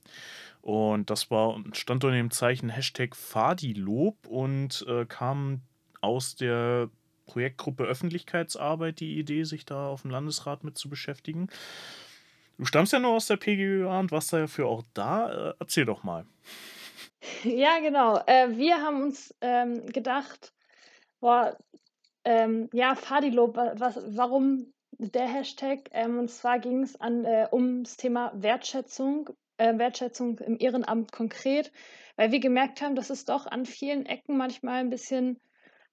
Und 0.61 1.11
das 1.11 1.29
war, 1.29 1.63
stand 1.73 2.03
unter 2.03 2.15
dem 2.15 2.31
Zeichen 2.31 2.69
Hashtag 2.69 3.15
Fadilob 3.15 4.25
und 4.25 4.83
äh, 4.87 5.05
kam 5.05 5.61
aus 6.01 6.35
der 6.35 6.89
Projektgruppe 7.27 7.83
Öffentlichkeitsarbeit 7.83 8.99
die 8.99 9.19
Idee, 9.19 9.43
sich 9.43 9.63
da 9.63 9.89
auf 9.89 10.01
dem 10.01 10.09
Landesrat 10.09 10.63
mit 10.63 10.75
zu 10.75 10.89
beschäftigen. 10.89 11.49
Du 12.57 12.65
stammst 12.65 12.93
ja 12.93 12.99
nur 12.99 13.11
aus 13.11 13.27
der 13.27 13.37
PGÖA 13.37 13.99
und 13.99 14.11
warst 14.11 14.33
dafür 14.33 14.65
auch 14.65 14.81
da. 14.95 15.51
Äh, 15.51 15.53
erzähl 15.59 15.85
doch 15.85 16.03
mal. 16.03 16.25
Ja, 17.43 17.79
genau. 17.79 18.17
Äh, 18.25 18.57
wir 18.57 18.77
haben 18.77 19.03
uns 19.03 19.31
ähm, 19.41 19.85
gedacht, 19.85 20.53
boah, 21.19 21.55
ähm, 22.23 22.69
ja, 22.73 22.95
Fadilob, 22.95 23.55
wa 23.55 23.73
was 23.77 23.99
warum 24.15 24.73
der 24.97 25.27
Hashtag? 25.27 25.89
Ähm, 25.91 26.19
und 26.19 26.29
zwar 26.29 26.59
ging 26.59 26.83
es 26.83 26.95
äh, 26.95 27.47
ums 27.51 27.97
Thema 27.97 28.31
Wertschätzung, 28.35 29.29
äh, 29.57 29.77
Wertschätzung 29.77 30.39
im 30.39 30.57
Ehrenamt 30.59 31.11
konkret, 31.11 31.71
weil 32.15 32.31
wir 32.31 32.39
gemerkt 32.39 32.81
haben, 32.81 32.95
dass 32.95 33.09
es 33.09 33.25
doch 33.25 33.45
an 33.47 33.65
vielen 33.65 34.05
Ecken 34.05 34.37
manchmal 34.37 34.79
ein 34.79 34.89
bisschen 34.89 35.39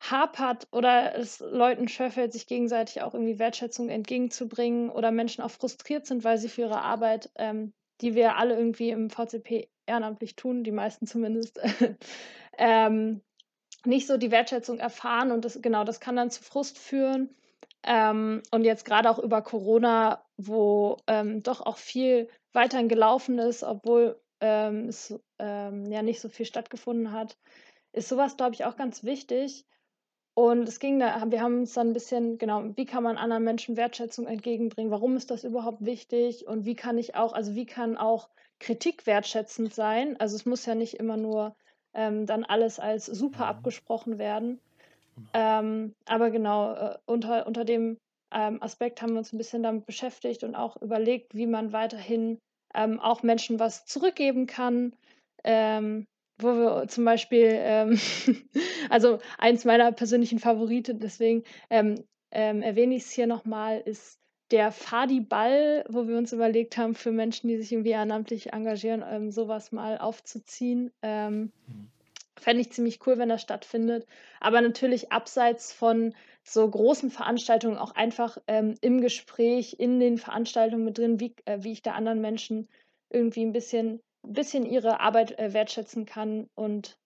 hapert 0.01 0.69
oder 0.71 1.17
es 1.17 1.41
Leuten 1.41 1.89
schwerfällt, 1.89 2.33
sich 2.33 2.47
gegenseitig 2.47 3.03
auch 3.03 3.15
irgendwie 3.15 3.39
Wertschätzung 3.39 3.89
entgegenzubringen 3.89 4.91
oder 4.91 5.11
Menschen 5.11 5.43
auch 5.43 5.51
frustriert 5.51 6.07
sind, 6.07 6.25
weil 6.25 6.39
sie 6.39 6.49
für 6.49 6.63
ihre 6.63 6.83
Arbeit, 6.83 7.31
ähm, 7.37 7.73
die 8.01 8.15
wir 8.15 8.37
alle 8.37 8.57
irgendwie 8.57 8.91
im 8.91 9.11
VCP 9.11 9.69
ehrenamtlich 9.87 10.37
tun, 10.37 10.63
die 10.63 10.71
meisten 10.71 11.07
zumindest, 11.07 11.59
ähm, 12.59 13.23
nicht 13.89 14.07
so 14.07 14.17
die 14.19 14.31
Wertschätzung 14.31 14.79
erfahren 14.79 15.33
und 15.33 15.45
das 15.45 15.61
genau, 15.63 15.83
das 15.83 15.99
kann 15.99 16.17
dann 16.17 16.31
zu 16.31 16.43
Frust 16.43 16.79
führen. 16.79 17.35
Ähm, 17.83 18.43
und 18.51 18.65
jetzt 18.65 18.85
gerade 18.85 19.11
auch 19.11 19.19
über 19.19 19.41
Corona, 19.43 20.25
wo 20.37 20.99
ähm, 21.07 21.43
doch 21.43 21.61
auch 21.61 21.79
viel 21.79 22.29
weiterhin 22.53 22.89
gelaufen 22.89 23.39
ist, 23.39 23.63
obwohl 23.65 24.21
ähm, 24.41 24.89
es 24.89 25.19
ähm, 25.39 25.91
ja 25.91 26.03
nicht 26.03 26.21
so 26.21 26.29
viel 26.29 26.47
stattgefunden 26.47 27.13
hat, 27.13 27.39
ist 27.93 28.09
sowas, 28.09 28.37
glaube 28.37 28.55
ich, 28.55 28.65
auch 28.65 28.77
ganz 28.77 29.05
wichtig. 29.05 29.65
Und 30.35 30.69
es 30.69 30.79
ging 30.79 31.01
da, 31.01 31.25
wir 31.31 31.41
haben 31.41 31.61
uns 31.61 31.73
dann 31.73 31.89
ein 31.89 31.93
bisschen, 31.95 32.39
genau, 32.39 32.63
wie 32.77 32.87
kann 32.87 33.03
man 33.03 33.17
anderen 33.17 33.43
Menschen 33.43 33.77
Wertschätzung 33.77 34.27
entgegenbringen? 34.27 34.93
Warum 34.93 35.17
ist 35.17 35.31
das 35.31 35.45
überhaupt 35.45 35.85
wichtig? 35.85 36.47
Und 36.47 36.65
wie 36.65 36.77
kann 36.77 36.99
ich 36.99 37.17
auch, 37.17 37.33
also 37.33 37.55
wie 37.55 37.67
kann 37.67 37.97
auch 37.97 38.29
Kritik 38.61 39.07
wertschätzend 39.07 39.75
sein? 39.75 40.17
Also 40.21 40.37
es 40.37 40.47
muss 40.47 40.67
ja 40.67 40.75
nicht 40.75 40.95
immer 40.95 41.17
nur 41.17 41.57
ähm, 41.95 42.27
dann 42.27 42.45
alles 42.45 42.79
als 42.79 43.07
super 43.07 43.45
Mhm. 43.45 43.49
abgesprochen 43.49 44.19
werden. 44.19 44.61
Genau. 45.15 45.29
Ähm, 45.35 45.93
aber 46.07 46.31
genau, 46.31 46.75
äh, 46.75 46.99
unter, 47.07 47.47
unter 47.47 47.65
dem 47.65 47.99
ähm, 48.33 48.63
Aspekt 48.63 49.03
haben 49.03 49.13
wir 49.13 49.19
uns 49.19 49.33
ein 49.33 49.39
bisschen 49.39 49.63
damit 49.63 49.87
beschäftigt 49.87 50.45
und 50.45 50.55
auch 50.55 50.81
überlegt, 50.81 51.35
wie 51.35 51.47
man 51.47 51.73
weiterhin 51.73 52.39
ähm, 52.75 53.01
auch 53.01 53.23
Menschen 53.23 53.59
was 53.59 53.85
zurückgeben 53.87 54.47
kann. 54.47 54.95
Ähm, 55.45 56.07
wo 56.41 56.49
wir 56.55 56.89
zum 56.89 57.05
Beispiel, 57.05 57.49
ähm, 57.53 57.99
also 58.91 59.19
eins 59.39 59.65
meiner 59.65 59.91
persönlichen 59.93 60.39
Favorite, 60.39 60.95
deswegen 60.95 61.45
erwähne 62.31 62.95
ich 62.95 63.05
es 63.05 63.11
hier 63.11 63.27
nochmal, 63.27 63.81
ist 63.81 64.18
der 64.51 64.73
Fadi-Ball, 64.73 65.85
wo 65.89 66.09
wir 66.09 66.17
uns 66.17 66.33
überlegt 66.33 66.77
haben, 66.77 66.95
für 66.95 67.13
Menschen, 67.13 67.49
die 67.49 67.59
sich 67.59 67.73
irgendwie 67.73 67.91
ehrenamtlich 67.91 68.53
engagieren, 68.53 69.05
ähm, 69.07 69.31
sowas 69.31 69.73
mal 69.73 69.99
aufzuziehen. 69.99 70.91
Ähm, 71.03 71.53
Mhm. 71.67 71.89
Fände 72.39 72.61
ich 72.61 72.73
ziemlich 72.73 73.05
cool, 73.07 73.19
wenn 73.19 73.29
das 73.29 73.43
stattfindet. 73.43 74.07
Aber 74.41 74.61
natürlich 74.61 75.11
abseits 75.13 75.73
von 75.73 76.15
so 76.45 76.69
großen 76.69 77.11
Veranstaltungen 77.11 77.77
auch 77.77 77.95
einfach 77.95 78.39
ähm, 78.47 78.77
im 78.81 79.01
Gespräch, 79.01 79.77
in 79.79 80.01
den 80.01 80.19
Veranstaltungen 80.19 80.85
mit 80.85 80.99
drin, 80.99 81.21
wie, 81.21 81.35
äh, 81.45 81.59
wie 81.63 81.73
ich 81.73 81.83
da 81.83 81.93
anderen 81.93 82.21
Menschen 82.21 82.69
irgendwie 83.11 83.45
ein 83.45 83.53
bisschen, 83.53 84.01
bisschen 84.23 84.65
ihre 84.65 85.01
Arbeit 85.01 85.39
äh, 85.39 85.53
wertschätzen 85.53 86.07
kann 86.07 86.49
und 86.55 86.97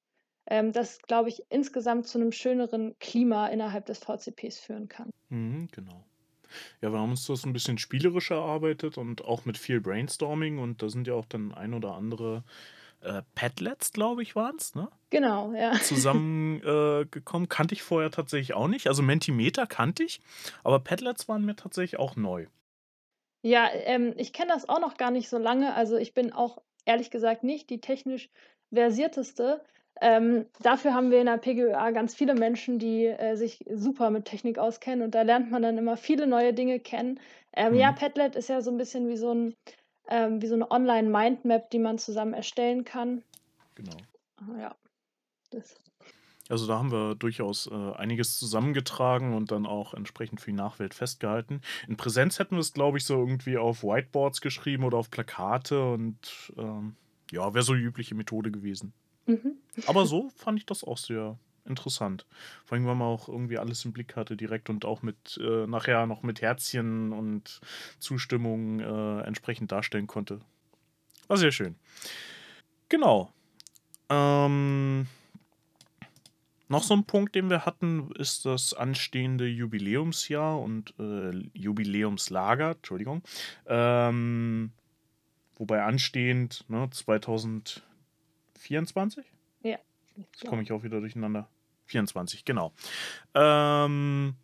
ähm, 0.46 0.72
das, 0.72 1.00
glaube 1.02 1.28
ich, 1.28 1.42
insgesamt 1.49 2.06
zu 2.06 2.18
einem 2.18 2.32
schöneren 2.32 2.99
Klima 2.99 3.49
innerhalb 3.49 3.87
des 3.87 3.99
VCPs 3.99 4.58
führen 4.58 4.88
kann. 4.88 5.11
Mhm, 5.30 5.68
genau. 5.72 6.04
Ja, 6.80 6.92
wir 6.92 6.99
haben 6.99 7.11
uns 7.11 7.26
das 7.26 7.44
ein 7.44 7.52
bisschen 7.52 7.78
spielerisch 7.78 8.30
erarbeitet 8.30 8.99
und 8.99 9.25
auch 9.25 9.44
mit 9.44 9.59
viel 9.59 9.80
Brainstorming 9.80 10.59
und 10.59 10.82
da 10.82 10.88
sind 10.88 11.06
ja 11.06 11.14
auch 11.14 11.26
dann 11.26 11.52
ein 11.52 11.75
oder 11.75 11.94
andere 11.94 12.44
äh, 13.02 13.23
Padlets, 13.35 13.92
glaube 13.92 14.23
ich, 14.23 14.37
waren 14.37 14.56
es, 14.56 14.75
ne? 14.75 14.88
Genau, 15.11 15.52
ja. 15.52 15.73
Zusammengekommen. 15.75 17.44
Äh, 17.44 17.49
kannte 17.49 17.75
ich 17.75 17.82
vorher 17.82 18.11
tatsächlich 18.11 18.54
auch 18.54 18.68
nicht. 18.68 18.87
Also 18.87 19.02
Mentimeter 19.02 19.66
kannte 19.66 20.04
ich, 20.04 20.21
aber 20.62 20.78
Padlets 20.78 21.28
waren 21.28 21.44
mir 21.44 21.56
tatsächlich 21.56 21.99
auch 21.99 22.16
neu. 22.16 22.47
Ja, 23.42 23.68
ähm, 23.73 24.14
ich 24.16 24.32
kenne 24.32 24.52
das 24.52 24.68
auch 24.68 24.80
noch 24.80 24.97
gar 24.97 25.11
nicht 25.11 25.28
so 25.28 25.38
lange. 25.38 25.75
Also 25.75 25.97
ich 25.97 26.14
bin 26.14 26.32
auch 26.32 26.62
ehrlich 26.85 27.11
gesagt 27.11 27.42
nicht 27.42 27.71
die 27.71 27.80
technisch 27.80 28.30
versierteste. 28.73 29.64
Ähm, 30.00 30.46
dafür 30.61 30.94
haben 30.94 31.11
wir 31.11 31.20
in 31.20 31.26
der 31.26 31.37
PGÖA 31.38 31.90
ganz 31.92 32.14
viele 32.14 32.34
Menschen, 32.34 32.78
die 32.78 33.06
äh, 33.06 33.37
sich 33.37 33.64
super 33.70 34.11
mit 34.11 34.25
Technik 34.25 34.58
auskennen 34.58 35.02
und 35.02 35.14
da 35.14 35.22
lernt 35.22 35.50
man 35.50 35.62
dann 35.62 35.78
immer 35.78 35.96
viele 35.96 36.26
neue 36.26 36.54
Dinge 36.54 36.80
kennen. 36.80 37.20
Ähm, 37.52 37.75
ja, 37.75 37.92
Mhm. 37.92 37.96
Padlet 37.96 38.34
ist 38.37 38.49
ja 38.49 38.62
so 38.62 38.70
ein 38.70 38.78
bisschen 38.78 39.08
wie 39.08 39.16
so 39.16 39.32
ein 39.34 39.54
ähm, 40.08 40.42
wie 40.42 40.46
so 40.46 40.54
eine 40.54 40.70
Online-Mindmap, 40.70 41.70
die 41.70 41.78
man 41.78 41.99
zusammen 41.99 42.34
erstellen 42.34 42.84
kann. 42.84 43.22
Genau. 43.75 43.96
Ah, 44.37 44.58
Ja, 44.61 44.76
das. 45.50 45.76
Also 46.49 46.66
da 46.66 46.78
haben 46.78 46.90
wir 46.90 47.14
durchaus 47.14 47.68
äh, 47.68 47.92
einiges 47.94 48.38
zusammengetragen 48.38 49.34
und 49.34 49.52
dann 49.52 49.64
auch 49.64 49.94
entsprechend 49.94 50.40
für 50.40 50.50
die 50.50 50.56
Nachwelt 50.56 50.92
festgehalten. 50.92 51.62
In 51.88 51.96
Präsenz 51.96 52.38
hätten 52.38 52.56
wir 52.56 52.61
es, 52.61 52.72
glaube 52.72 52.99
ich, 52.99 53.04
so 53.04 53.14
irgendwie 53.14 53.56
auf 53.56 53.82
Whiteboards 53.84 54.40
geschrieben 54.40 54.84
oder 54.84 54.99
auf 54.99 55.11
Plakate 55.11 55.92
und 55.92 56.52
ähm, 56.58 56.96
ja, 57.30 57.54
wäre 57.54 57.64
so 57.64 57.75
die 57.75 57.80
übliche 57.80 58.14
Methode 58.14 58.50
gewesen. 58.50 58.92
Mhm. 59.26 59.57
Aber 59.87 60.07
so 60.07 60.31
fand 60.37 60.59
ich 60.59 60.67
das 60.67 60.85
auch 60.85 60.99
sehr 60.99 61.38
interessant. 61.64 62.26
Vor 62.64 62.76
allem, 62.76 62.87
weil 62.87 62.95
man 62.95 63.09
auch 63.09 63.29
irgendwie 63.29 63.59
alles 63.59 63.85
im 63.85 63.93
Blick 63.93 64.17
hatte 64.17 64.37
direkt 64.37 64.69
und 64.69 64.85
auch 64.85 65.02
mit 65.02 65.38
äh, 65.41 65.67
nachher 65.67 66.07
noch 66.07 66.23
mit 66.23 66.41
Herzchen 66.43 67.12
und 67.12 67.61
Zustimmung 67.99 68.81
äh, 68.81 69.21
entsprechend 69.21 69.71
darstellen 69.73 70.07
konnte. 70.07 70.41
War 71.29 71.37
sehr 71.37 71.52
schön. 71.52 71.76
Genau. 72.88 73.33
Ähm, 74.09 75.07
noch 76.69 76.83
so 76.83 76.95
ein 76.95 77.05
Punkt, 77.05 77.35
den 77.35 77.50
wir 77.50 77.64
hatten, 77.64 78.11
ist 78.12 78.45
das 78.45 78.75
anstehende 78.75 79.47
Jubiläumsjahr 79.47 80.59
und 80.59 80.95
äh, 80.99 81.31
Jubiläumslager, 81.52 82.73
Entschuldigung. 82.73 83.23
Ähm, 83.67 84.73
wobei 85.57 85.83
anstehend 85.83 86.64
ne, 86.69 86.88
2024? 88.62 89.25
Ja. 89.62 89.78
Jetzt 90.16 90.47
komme 90.47 90.62
ich 90.62 90.73
auch 90.73 90.83
wieder 90.83 91.00
durcheinander. 91.00 91.49
24, 91.87 92.45
genau. 92.45 92.73
Ähm, 93.35 94.35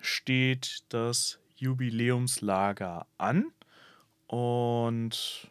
steht 0.00 0.84
das 0.90 1.40
Jubiläumslager 1.56 3.06
an. 3.16 3.52
Und 4.26 5.50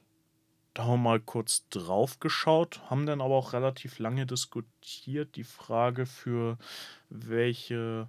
da 0.73 0.83
haben 0.83 0.91
wir 0.91 0.97
mal 0.97 1.19
kurz 1.19 1.67
drauf 1.69 2.19
geschaut, 2.19 2.81
haben 2.89 3.07
dann 3.07 3.21
aber 3.21 3.35
auch 3.35 3.53
relativ 3.53 3.97
lange 3.97 4.27
diskutiert, 4.27 5.35
die 5.35 5.43
Frage, 5.43 6.05
für 6.05 6.57
welche 7.09 8.07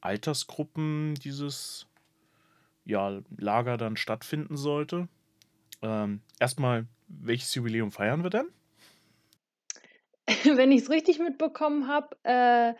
Altersgruppen 0.00 1.14
dieses 1.14 1.86
ja, 2.84 3.20
Lager 3.36 3.76
dann 3.76 3.96
stattfinden 3.96 4.56
sollte. 4.56 5.08
Ähm, 5.80 6.22
erstmal, 6.40 6.86
welches 7.06 7.54
Jubiläum 7.54 7.92
feiern 7.92 8.24
wir 8.24 8.30
denn? 8.30 8.48
Wenn 10.44 10.72
ich 10.72 10.82
es 10.82 10.90
richtig 10.90 11.18
mitbekommen 11.18 11.88
habe, 11.88 12.16
äh, 12.22 12.74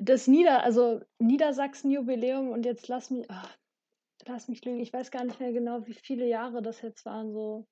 das 0.00 0.26
Nieder 0.26 0.62
also 0.62 1.00
Niedersachsen-Jubiläum 1.18 2.50
und 2.50 2.64
jetzt 2.64 2.88
lass 2.88 3.10
mich 3.10 3.30
ah, 3.30 3.48
lass 4.26 4.48
mich 4.48 4.64
lügen, 4.64 4.80
ich 4.80 4.92
weiß 4.92 5.10
gar 5.10 5.24
nicht 5.24 5.40
mehr 5.40 5.52
genau, 5.52 5.86
wie 5.86 5.94
viele 5.94 6.26
Jahre 6.26 6.62
das 6.62 6.82
jetzt 6.82 7.04
waren, 7.04 7.32
so. 7.32 7.66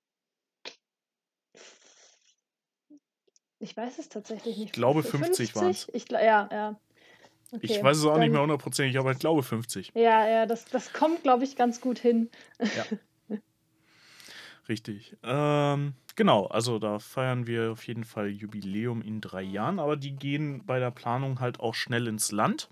Ich 3.59 3.77
weiß 3.77 3.99
es 3.99 4.09
tatsächlich 4.09 4.57
nicht. 4.57 4.67
Ich 4.67 4.73
glaube 4.73 5.03
50 5.05 5.55
waren 5.55 5.71
es. 5.71 5.85
50? 5.85 5.95
Ich, 5.95 6.11
ja, 6.11 6.49
ja. 6.51 6.81
Ich 7.61 7.71
Okay, 7.71 7.83
weiß 7.83 7.99
es 7.99 8.05
auch 8.05 8.15
nicht 8.15 8.23
dann, 8.25 8.33
mehr 8.33 8.43
hundertprozentig, 8.43 8.99
aber 8.99 9.13
ich 9.13 9.19
glaube 9.19 9.43
50. 9.43 9.93
ja, 9.95 10.27
ja, 10.27 10.47
das, 10.47 10.65
das 10.65 10.93
kommt, 10.93 11.23
glaube 11.23 11.45
ich, 11.45 11.55
ganz 11.55 11.81
gut 11.81 11.99
hin. 11.99 12.31
Ja, 12.59 12.85
richtig. 14.69 15.17
Ähm, 15.23 15.95
genau, 16.17 16.47
also 16.47 16.79
da 16.79 16.99
feiern 16.99 17.47
wir 17.47 17.73
auf 17.73 17.87
jeden 17.87 18.05
Fall 18.05 18.29
Jubiläum 18.29 19.03
in 19.03 19.21
drei 19.21 19.43
Jahren, 19.43 19.79
aber 19.79 19.97
die 19.97 20.13
gehen 20.13 20.65
bei 20.65 20.79
der 20.79 20.91
Planung 20.91 21.41
halt 21.41 21.61
auch 21.61 21.75
schnell 21.75 22.07
ins 22.07 22.33
Land. 22.33 22.69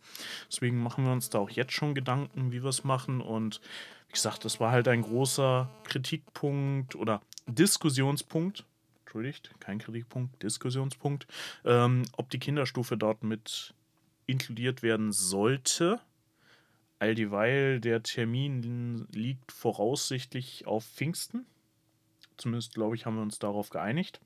Deswegen 0.51 0.83
machen 0.83 1.05
wir 1.05 1.13
uns 1.13 1.31
da 1.31 1.39
auch 1.39 1.51
jetzt 1.51 1.73
schon 1.73 1.95
Gedanken, 1.95 2.53
wie 2.53 2.63
wir 2.63 2.71
es 2.71 2.85
machen. 2.85 3.21
Und 3.21 3.61
wie 4.09 4.13
gesagt, 4.13 4.45
das 4.45 4.61
war 4.61 4.73
halt 4.73 4.89
ein 4.89 5.03
großer 5.03 5.71
Kritikpunkt 5.85 6.97
oder 6.97 7.21
Diskussionspunkt. 7.47 8.65
Entschuldigt, 9.05 9.51
kein 9.59 9.79
Kritikpunkt, 9.79 10.43
Diskussionspunkt, 10.43 11.27
ähm, 11.65 12.05
ob 12.17 12.31
die 12.31 12.39
Kinderstufe 12.39 12.97
dort 12.97 13.25
mit 13.25 13.75
inkludiert 14.27 14.83
werden 14.83 15.11
sollte. 15.13 16.01
All 17.01 17.15
dieweil 17.15 17.81
der 17.81 18.03
Termin 18.03 19.09
liegt 19.11 19.53
voraussichtlich 19.53 20.67
auf 20.67 20.85
Pfingsten. 20.85 21.47
Zumindest, 22.41 22.75
glaube 22.75 22.97
ich, 22.97 23.07
haben 23.07 23.17
wir 23.17 23.23
uns 23.23 23.39
darauf 23.39 23.71
geeinigt. 23.71 24.21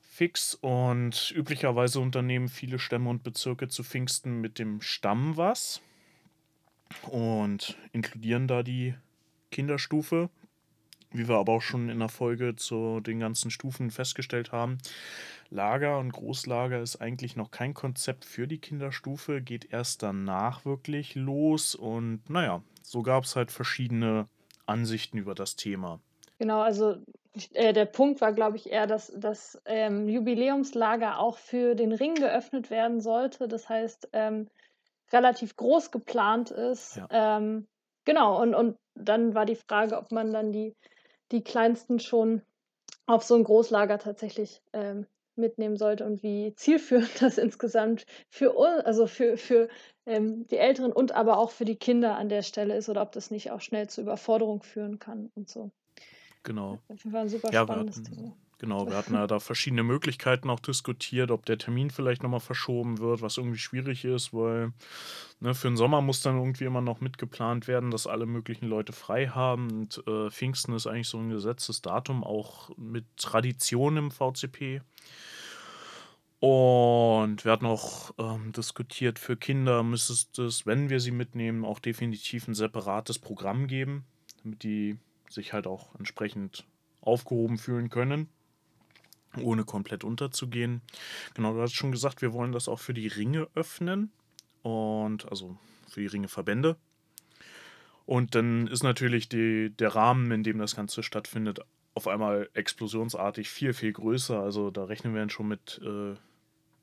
Fix 0.00 0.54
und 0.54 1.32
üblicherweise 1.36 2.00
unternehmen 2.00 2.48
viele 2.48 2.78
Stämme 2.78 3.08
und 3.10 3.22
Bezirke 3.22 3.68
zu 3.68 3.84
Pfingsten 3.84 4.40
mit 4.40 4.58
dem 4.58 4.80
Stamm 4.80 5.36
was 5.36 5.80
und 7.10 7.76
inkludieren 7.92 8.48
da 8.48 8.62
die 8.62 8.94
Kinderstufe. 9.50 10.30
Wie 11.10 11.26
wir 11.26 11.36
aber 11.36 11.52
auch 11.54 11.62
schon 11.62 11.88
in 11.88 12.00
der 12.00 12.08
Folge 12.10 12.54
zu 12.56 13.00
den 13.00 13.20
ganzen 13.20 13.50
Stufen 13.50 13.90
festgestellt 13.90 14.52
haben, 14.52 14.78
Lager 15.50 15.98
und 15.98 16.12
Großlager 16.12 16.82
ist 16.82 16.96
eigentlich 16.96 17.34
noch 17.34 17.50
kein 17.50 17.72
Konzept 17.72 18.26
für 18.26 18.46
die 18.46 18.58
Kinderstufe, 18.58 19.40
geht 19.40 19.72
erst 19.72 20.02
danach 20.02 20.66
wirklich 20.66 21.14
los 21.14 21.74
und 21.74 22.28
naja, 22.28 22.62
so 22.82 23.02
gab 23.02 23.24
es 23.24 23.36
halt 23.36 23.50
verschiedene 23.50 24.28
Ansichten 24.66 25.16
über 25.16 25.34
das 25.34 25.56
Thema. 25.56 26.00
Genau, 26.38 26.60
also 26.60 26.96
äh, 27.52 27.72
der 27.72 27.84
Punkt 27.84 28.20
war, 28.20 28.32
glaube 28.32 28.56
ich, 28.56 28.70
eher, 28.70 28.86
dass 28.86 29.12
das 29.16 29.60
ähm, 29.64 30.08
Jubiläumslager 30.08 31.18
auch 31.18 31.38
für 31.38 31.74
den 31.74 31.92
Ring 31.92 32.14
geöffnet 32.14 32.70
werden 32.70 33.00
sollte. 33.00 33.48
Das 33.48 33.68
heißt, 33.68 34.08
ähm, 34.12 34.48
relativ 35.12 35.56
groß 35.56 35.90
geplant 35.90 36.50
ist. 36.50 36.96
Ja. 36.96 37.08
Ähm, 37.10 37.66
genau, 38.04 38.40
und, 38.40 38.54
und 38.54 38.76
dann 38.94 39.34
war 39.34 39.46
die 39.46 39.56
Frage, 39.56 39.96
ob 39.96 40.10
man 40.12 40.32
dann 40.32 40.52
die, 40.52 40.74
die 41.32 41.42
kleinsten 41.42 41.98
schon 42.00 42.42
auf 43.06 43.22
so 43.22 43.34
ein 43.34 43.44
Großlager 43.44 43.98
tatsächlich 43.98 44.62
ähm, 44.72 45.06
mitnehmen 45.36 45.76
sollte 45.76 46.04
und 46.04 46.22
wie 46.22 46.54
zielführend 46.54 47.10
das 47.22 47.38
insgesamt 47.38 48.04
für 48.28 48.52
uns, 48.52 48.84
also 48.84 49.06
für, 49.06 49.36
für 49.36 49.68
ähm, 50.04 50.46
die 50.48 50.58
Älteren 50.58 50.92
und 50.92 51.12
aber 51.12 51.38
auch 51.38 51.50
für 51.50 51.64
die 51.64 51.76
Kinder 51.76 52.16
an 52.16 52.28
der 52.28 52.42
Stelle 52.42 52.76
ist 52.76 52.88
oder 52.88 53.02
ob 53.02 53.12
das 53.12 53.30
nicht 53.30 53.50
auch 53.50 53.60
schnell 53.60 53.88
zu 53.88 54.02
Überforderung 54.02 54.62
führen 54.62 54.98
kann 54.98 55.30
und 55.34 55.48
so. 55.48 55.70
Genau. 56.42 56.80
Auf 56.88 56.98
jeden 57.04 57.12
Fall 57.12 57.22
ein 57.22 57.28
super 57.28 57.52
Ja, 57.52 57.62
wir 57.62 57.74
spannendes 57.74 57.96
hatten, 57.98 58.14
Thema. 58.14 58.36
genau, 58.58 58.86
wir 58.88 58.96
hatten 58.96 59.14
ja 59.14 59.26
da 59.26 59.38
verschiedene 59.38 59.82
Möglichkeiten 59.82 60.48
auch 60.50 60.60
diskutiert, 60.60 61.30
ob 61.30 61.44
der 61.46 61.58
Termin 61.58 61.90
vielleicht 61.90 62.22
nochmal 62.22 62.40
verschoben 62.40 62.98
wird, 62.98 63.20
was 63.22 63.36
irgendwie 63.36 63.58
schwierig 63.58 64.04
ist, 64.04 64.32
weil 64.32 64.72
ne, 65.40 65.54
für 65.54 65.68
den 65.68 65.76
Sommer 65.76 66.00
muss 66.00 66.22
dann 66.22 66.38
irgendwie 66.38 66.64
immer 66.64 66.80
noch 66.80 67.00
mitgeplant 67.00 67.68
werden, 67.68 67.90
dass 67.90 68.06
alle 68.06 68.26
möglichen 68.26 68.66
Leute 68.66 68.92
frei 68.92 69.28
haben. 69.28 69.70
Und 69.70 70.02
äh, 70.06 70.30
Pfingsten 70.30 70.72
ist 70.74 70.86
eigentlich 70.86 71.08
so 71.08 71.18
ein 71.18 71.28
gesetztes 71.30 71.82
Datum, 71.82 72.24
auch 72.24 72.70
mit 72.76 73.04
Tradition 73.16 73.96
im 73.96 74.10
VCP. 74.10 74.80
Und 76.40 77.44
wir 77.44 77.50
hatten 77.50 77.66
auch 77.66 78.12
ähm, 78.18 78.52
diskutiert, 78.52 79.18
für 79.18 79.36
Kinder 79.36 79.82
müsste 79.82 80.44
es, 80.44 80.66
wenn 80.66 80.88
wir 80.88 81.00
sie 81.00 81.10
mitnehmen, 81.10 81.64
auch 81.64 81.80
definitiv 81.80 82.46
ein 82.46 82.54
separates 82.54 83.18
Programm 83.18 83.66
geben, 83.66 84.04
damit 84.44 84.62
die 84.62 84.98
sich 85.30 85.52
halt 85.52 85.66
auch 85.66 85.94
entsprechend 85.96 86.66
aufgehoben 87.00 87.58
fühlen 87.58 87.90
können, 87.90 88.28
ohne 89.40 89.64
komplett 89.64 90.04
unterzugehen. 90.04 90.82
Genau, 91.34 91.54
du 91.54 91.62
hast 91.62 91.74
schon 91.74 91.92
gesagt, 91.92 92.22
wir 92.22 92.32
wollen 92.32 92.52
das 92.52 92.68
auch 92.68 92.80
für 92.80 92.94
die 92.94 93.08
Ringe 93.08 93.48
öffnen 93.54 94.10
und 94.62 95.30
also 95.30 95.58
für 95.88 96.00
die 96.00 96.06
Ringeverbände. 96.06 96.76
Und 98.06 98.34
dann 98.34 98.66
ist 98.68 98.82
natürlich 98.82 99.28
die, 99.28 99.70
der 99.70 99.94
Rahmen, 99.94 100.30
in 100.30 100.42
dem 100.42 100.58
das 100.58 100.74
Ganze 100.74 101.02
stattfindet, 101.02 101.60
auf 101.94 102.08
einmal 102.08 102.48
explosionsartig 102.54 103.50
viel, 103.50 103.74
viel 103.74 103.92
größer. 103.92 104.40
Also 104.40 104.70
da 104.70 104.84
rechnen 104.84 105.12
wir 105.12 105.20
dann 105.20 105.30
schon 105.30 105.48
mit, 105.48 105.80
äh, 105.84 106.14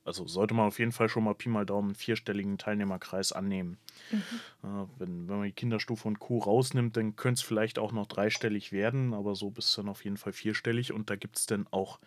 also 0.05 0.27
sollte 0.27 0.53
man 0.53 0.67
auf 0.67 0.79
jeden 0.79 0.91
Fall 0.91 1.09
schon 1.09 1.23
mal 1.23 1.33
Pi 1.33 1.49
mal 1.49 1.65
Daumen 1.65 1.89
einen 1.89 1.95
vierstelligen 1.95 2.57
Teilnehmerkreis 2.57 3.31
annehmen. 3.31 3.77
Mhm. 4.11 4.21
Äh, 4.63 4.87
wenn, 4.99 5.27
wenn 5.27 5.37
man 5.37 5.45
die 5.45 5.51
Kinderstufe 5.51 6.07
und 6.07 6.19
Co. 6.19 6.37
rausnimmt, 6.37 6.95
dann 6.95 7.15
könnte 7.15 7.39
es 7.39 7.41
vielleicht 7.41 7.79
auch 7.79 7.91
noch 7.91 8.05
dreistellig 8.05 8.71
werden, 8.71 9.13
aber 9.13 9.35
so 9.35 9.49
bis 9.49 9.73
dann 9.73 9.89
auf 9.89 10.03
jeden 10.05 10.17
Fall 10.17 10.31
vierstellig. 10.31 10.93
Und 10.93 11.09
da 11.09 11.15
gibt 11.15 11.37
es 11.37 11.47
dann 11.47 11.67
auch 11.71 11.99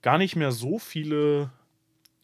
gar 0.00 0.16
nicht 0.16 0.36
mehr 0.36 0.52
so 0.52 0.78
viele 0.78 1.50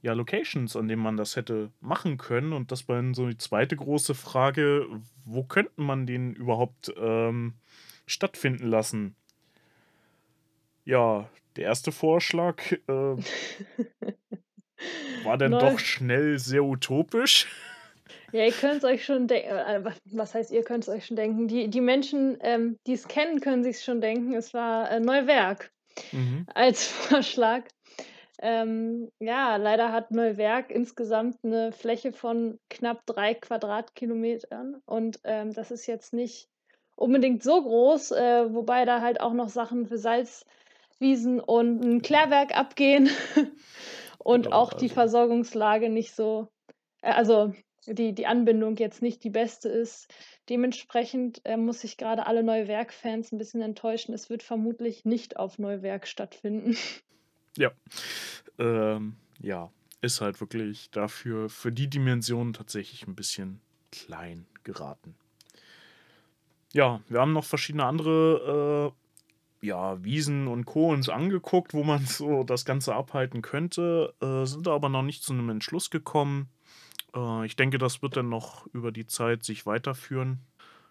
ja, 0.02 0.12
Locations, 0.12 0.76
an 0.76 0.88
denen 0.88 1.02
man 1.02 1.16
das 1.16 1.36
hätte 1.36 1.72
machen 1.80 2.16
können. 2.16 2.52
Und 2.52 2.70
das 2.70 2.88
war 2.88 2.96
dann 2.96 3.12
so 3.12 3.26
die 3.26 3.36
zweite 3.36 3.76
große 3.76 4.14
Frage, 4.14 4.86
wo 5.24 5.42
könnte 5.42 5.72
man 5.76 6.06
den 6.06 6.34
überhaupt 6.34 6.92
ähm, 6.96 7.54
stattfinden 8.06 8.68
lassen? 8.68 9.16
Ja, 10.84 11.28
der 11.56 11.64
erste 11.64 11.92
Vorschlag 11.92 12.62
äh, 12.72 13.16
war 15.22 15.38
dann 15.38 15.52
Neu. 15.52 15.58
doch 15.58 15.78
schnell 15.78 16.38
sehr 16.38 16.64
utopisch. 16.64 17.46
Ja, 18.32 18.44
ihr 18.44 18.52
könnt 18.52 18.76
es 18.76 18.84
euch 18.84 19.04
schon 19.04 19.26
denken, 19.26 19.48
äh, 19.50 19.84
was- 19.84 19.98
was 20.12 20.34
heißt, 20.34 20.52
ihr 20.52 20.62
könnt 20.62 20.84
es 20.84 20.88
euch 20.88 21.04
schon 21.06 21.16
denken? 21.16 21.48
Die, 21.48 21.66
die 21.66 21.80
Menschen, 21.80 22.38
ähm, 22.42 22.78
die 22.86 22.92
es 22.92 23.08
kennen, 23.08 23.40
können 23.40 23.64
sich 23.64 23.82
schon 23.82 24.00
denken. 24.00 24.34
Es 24.34 24.54
war 24.54 24.88
äh, 24.88 25.00
Neuwerk 25.00 25.72
Mhm. 26.12 26.46
als 26.54 26.86
Vorschlag. 26.86 27.64
Ähm, 28.40 29.10
ja, 29.18 29.56
leider 29.56 29.90
hat 29.90 30.12
Neuwerk 30.12 30.70
insgesamt 30.70 31.38
eine 31.42 31.72
Fläche 31.72 32.12
von 32.12 32.60
knapp 32.70 33.04
drei 33.04 33.34
Quadratkilometern 33.34 34.80
und 34.86 35.18
ähm, 35.24 35.52
das 35.52 35.72
ist 35.72 35.86
jetzt 35.88 36.12
nicht 36.12 36.48
unbedingt 36.94 37.42
so 37.42 37.60
groß, 37.60 38.12
äh, 38.12 38.54
wobei 38.54 38.84
da 38.84 39.00
halt 39.00 39.20
auch 39.20 39.32
noch 39.32 39.48
Sachen 39.48 39.86
für 39.88 39.98
Salzwiesen 41.00 41.40
und 41.40 41.82
ein 41.82 42.02
Klärwerk 42.02 42.56
abgehen 42.56 43.08
und 44.18 44.44
Genau, 44.44 44.56
auch 44.56 44.72
die 44.74 44.84
also- 44.86 44.94
Versorgungslage 44.94 45.88
nicht 45.88 46.14
so, 46.14 46.48
äh, 47.02 47.10
also 47.12 47.54
die, 47.86 48.14
die 48.14 48.26
Anbindung 48.26 48.76
jetzt 48.76 49.00
nicht 49.00 49.24
die 49.24 49.30
beste 49.30 49.68
ist. 49.70 50.12
Dementsprechend 50.50 51.40
äh, 51.44 51.56
muss 51.56 51.82
ich 51.82 51.96
gerade 51.96 52.26
alle 52.26 52.42
Neuwerk-Fans 52.42 53.32
ein 53.32 53.38
bisschen 53.38 53.62
enttäuschen. 53.62 54.12
Es 54.12 54.28
wird 54.28 54.42
vermutlich 54.42 55.04
nicht 55.06 55.38
auf 55.38 55.58
Neuwerk 55.58 56.06
stattfinden. 56.06 56.76
Ja. 57.56 57.72
Ähm, 58.60 59.16
ja, 59.40 59.72
ist 60.02 60.20
halt 60.20 60.40
wirklich 60.40 60.88
dafür, 60.92 61.48
für 61.48 61.72
die 61.72 61.90
Dimension 61.90 62.52
tatsächlich 62.52 63.08
ein 63.08 63.16
bisschen 63.16 63.60
klein 63.90 64.46
geraten. 64.62 65.16
Ja, 66.72 67.00
wir 67.08 67.18
haben 67.20 67.32
noch 67.32 67.44
verschiedene 67.44 67.84
andere 67.84 68.92
äh, 68.94 68.99
ja, 69.60 70.02
Wiesen 70.02 70.48
und 70.48 70.64
Co. 70.64 70.90
uns 70.90 71.08
angeguckt, 71.08 71.74
wo 71.74 71.84
man 71.84 72.04
so 72.06 72.44
das 72.44 72.64
Ganze 72.64 72.94
abhalten 72.94 73.42
könnte, 73.42 74.14
äh, 74.20 74.44
sind 74.46 74.68
aber 74.68 74.88
noch 74.88 75.02
nicht 75.02 75.22
zu 75.22 75.32
einem 75.32 75.50
Entschluss 75.50 75.90
gekommen. 75.90 76.48
Äh, 77.14 77.46
ich 77.46 77.56
denke, 77.56 77.78
das 77.78 78.02
wird 78.02 78.16
dann 78.16 78.28
noch 78.28 78.66
über 78.72 78.92
die 78.92 79.06
Zeit 79.06 79.44
sich 79.44 79.66
weiterführen. 79.66 80.40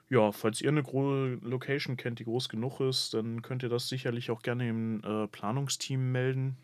Ja, 0.09 0.31
falls 0.31 0.59
ihr 0.61 0.69
eine 0.69 0.81
gro 0.81 1.37
Location 1.41 1.95
kennt, 1.95 2.17
die 2.19 2.23
groß 2.23 2.49
genug 2.49 2.79
ist, 2.79 3.13
dann 3.13 3.43
könnt 3.43 3.61
ihr 3.61 3.69
das 3.69 3.89
sicherlich 3.89 4.31
auch 4.31 4.41
gerne 4.41 4.67
im 4.67 5.03
äh, 5.03 5.27
Planungsteam 5.27 6.11
melden. 6.11 6.57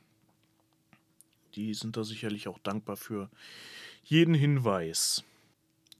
Die 1.54 1.74
sind 1.74 1.96
da 1.96 2.04
sicherlich 2.04 2.48
auch 2.48 2.58
dankbar 2.60 2.98
für 2.98 3.30
jeden 4.04 4.34
Hinweis. 4.34 5.24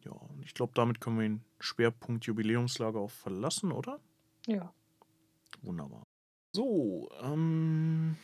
Ja, 0.04 0.12
und 0.12 0.44
ich 0.44 0.54
glaube, 0.54 0.74
damit 0.76 1.00
können 1.02 1.18
wir 1.18 1.24
den 1.24 1.42
Schwerpunkt 1.60 2.26
Jubiläumslager 2.26 3.00
auch 3.00 3.12
verlassen, 3.12 3.72
oder? 3.72 4.00
Ja. 4.48 4.74
Wunderbar. 5.62 6.04
So, 6.54 7.10
ähm, 7.22 8.16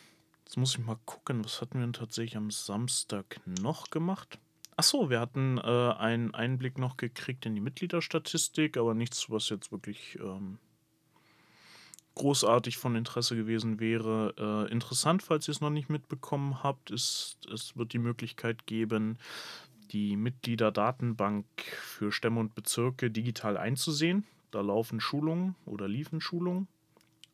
jetzt 0.45 0.57
muss 0.57 0.77
ich 0.77 0.85
mal 0.85 0.97
gucken, 1.05 1.43
was 1.43 1.61
hatten 1.61 1.79
wir 1.79 1.81
denn 1.81 1.93
tatsächlich 1.93 2.37
am 2.37 2.51
Samstag 2.51 3.41
noch 3.45 3.89
gemacht? 3.89 4.39
Achso, 4.77 5.09
wir 5.09 5.19
hatten 5.19 5.57
äh, 5.57 5.61
einen 5.61 6.33
Einblick 6.33 6.77
noch 6.77 6.97
gekriegt 6.97 7.45
in 7.45 7.55
die 7.55 7.61
Mitgliederstatistik, 7.61 8.77
aber 8.77 8.93
nichts, 8.93 9.29
was 9.29 9.49
jetzt 9.49 9.71
wirklich 9.71 10.17
ähm, 10.19 10.59
großartig 12.15 12.77
von 12.77 12.95
Interesse 12.95 13.35
gewesen 13.35 13.79
wäre. 13.79 14.67
Äh, 14.67 14.71
interessant, 14.71 15.23
falls 15.23 15.47
ihr 15.47 15.53
es 15.53 15.61
noch 15.61 15.69
nicht 15.69 15.89
mitbekommen 15.89 16.63
habt, 16.63 16.91
ist, 16.91 17.37
es 17.53 17.77
wird 17.77 17.93
die 17.93 17.99
Möglichkeit 17.99 18.65
geben, 18.65 19.17
die 19.91 20.15
Mitgliederdatenbank 20.15 21.45
für 21.57 22.11
Stämme 22.11 22.39
und 22.39 22.55
Bezirke 22.55 23.11
digital 23.11 23.57
einzusehen. 23.57 24.25
Da 24.51 24.61
laufen 24.61 24.99
Schulungen 24.99 25.55
oder 25.65 25.87
liefen 25.87 26.21
Schulungen. 26.21 26.67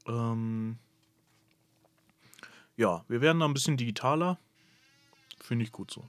Ähm, 0.08 0.78
ja, 2.76 3.04
wir 3.08 3.22
werden 3.22 3.40
da 3.40 3.46
ein 3.46 3.54
bisschen 3.54 3.78
digitaler. 3.78 4.40
Finde 5.40 5.66
ich 5.66 5.72
gut 5.72 5.92
so. 5.92 6.08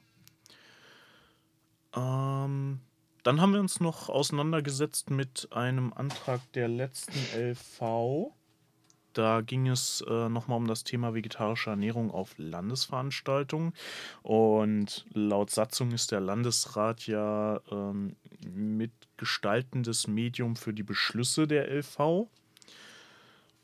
Ähm, 1.94 2.80
dann 3.22 3.40
haben 3.40 3.52
wir 3.52 3.60
uns 3.60 3.80
noch 3.80 4.08
auseinandergesetzt 4.08 5.10
mit 5.10 5.48
einem 5.50 5.92
Antrag 5.92 6.40
der 6.52 6.68
letzten 6.68 7.18
LV. 7.36 8.32
Da 9.14 9.40
ging 9.40 9.66
es 9.66 10.04
äh, 10.08 10.28
nochmal 10.28 10.58
um 10.58 10.66
das 10.66 10.84
Thema 10.84 11.14
vegetarische 11.14 11.70
Ernährung 11.70 12.10
auf 12.10 12.34
Landesveranstaltungen. 12.36 13.72
Und 14.22 15.06
laut 15.12 15.50
Satzung 15.50 15.90
ist 15.92 16.12
der 16.12 16.20
Landesrat 16.20 17.06
ja 17.06 17.60
ähm, 17.72 18.14
mitgestaltendes 18.46 20.06
Medium 20.06 20.54
für 20.54 20.72
die 20.72 20.84
Beschlüsse 20.84 21.48
der 21.48 21.68
LV. 21.68 22.28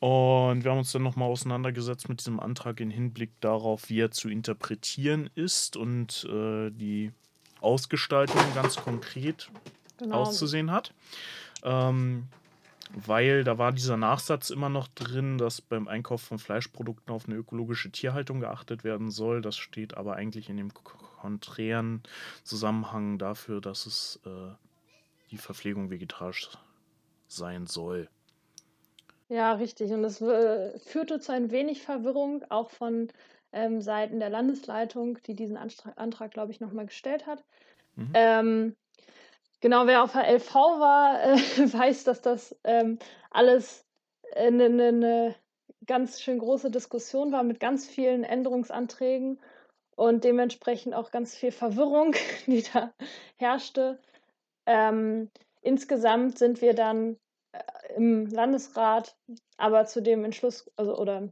Und 0.05 0.63
wir 0.63 0.69
haben 0.69 0.77
uns 0.77 0.91
dann 0.91 1.01
nochmal 1.01 1.31
auseinandergesetzt 1.31 2.09
mit 2.09 2.19
diesem 2.19 2.39
Antrag 2.39 2.79
im 2.79 2.91
Hinblick 2.91 3.31
darauf, 3.41 3.89
wie 3.89 4.01
er 4.01 4.11
zu 4.11 4.29
interpretieren 4.29 5.31
ist 5.33 5.77
und 5.77 6.27
äh, 6.29 6.69
die 6.69 7.11
Ausgestaltung 7.59 8.39
ganz 8.53 8.75
konkret 8.75 9.49
genau. 9.97 10.17
auszusehen 10.17 10.69
hat. 10.69 10.93
Ähm, 11.63 12.27
weil 12.93 13.43
da 13.43 13.57
war 13.57 13.71
dieser 13.71 13.97
Nachsatz 13.97 14.51
immer 14.51 14.69
noch 14.69 14.87
drin, 14.89 15.39
dass 15.39 15.59
beim 15.59 15.87
Einkauf 15.87 16.21
von 16.21 16.37
Fleischprodukten 16.37 17.11
auf 17.11 17.25
eine 17.25 17.37
ökologische 17.37 17.89
Tierhaltung 17.89 18.41
geachtet 18.41 18.83
werden 18.83 19.09
soll. 19.09 19.41
Das 19.41 19.57
steht 19.57 19.97
aber 19.97 20.17
eigentlich 20.17 20.51
in 20.51 20.57
dem 20.57 20.71
konträren 20.71 22.03
Zusammenhang 22.43 23.17
dafür, 23.17 23.59
dass 23.59 23.87
es 23.87 24.19
äh, 24.23 24.53
die 25.31 25.39
Verpflegung 25.39 25.89
vegetarisch 25.89 26.51
sein 27.27 27.65
soll. 27.65 28.07
Ja, 29.27 29.53
richtig. 29.53 29.91
Und 29.91 30.03
das 30.03 30.21
äh, 30.21 30.77
führte 30.79 31.19
zu 31.19 31.31
ein 31.31 31.51
wenig 31.51 31.81
Verwirrung, 31.81 32.43
auch 32.49 32.69
von 32.69 33.11
ähm, 33.51 33.81
Seiten 33.81 34.19
der 34.19 34.29
Landesleitung, 34.29 35.17
die 35.23 35.35
diesen 35.35 35.57
Anstra 35.57 35.91
Antrag, 35.95 36.31
glaube 36.31 36.51
ich, 36.51 36.59
nochmal 36.59 36.85
gestellt 36.85 37.25
hat. 37.25 37.43
Mhm. 37.95 38.11
Ähm, 38.13 38.75
genau, 39.61 39.87
wer 39.87 40.03
auf 40.03 40.11
der 40.11 40.27
LV 40.27 40.53
war, 40.53 41.23
äh, 41.23 41.37
weiß, 41.73 42.03
dass 42.03 42.21
das 42.21 42.55
ähm, 42.63 42.99
alles 43.31 43.85
eine, 44.35 44.65
eine, 44.65 44.87
eine 44.87 45.35
ganz 45.85 46.21
schön 46.21 46.39
große 46.39 46.69
Diskussion 46.69 47.31
war 47.31 47.43
mit 47.43 47.59
ganz 47.59 47.87
vielen 47.87 48.23
Änderungsanträgen 48.23 49.39
und 49.95 50.23
dementsprechend 50.23 50.93
auch 50.93 51.11
ganz 51.11 51.35
viel 51.35 51.51
Verwirrung, 51.51 52.15
die 52.45 52.63
da 52.73 52.91
herrschte. 53.37 53.99
Ähm, 54.65 55.29
insgesamt 55.61 56.37
sind 56.37 56.61
wir 56.61 56.73
dann 56.73 57.17
im 57.95 58.27
Landesrat 58.27 59.15
aber 59.57 59.85
zu 59.85 60.01
dem 60.01 60.25
Entschluss, 60.25 60.69
also 60.75 60.97
oder 60.97 61.29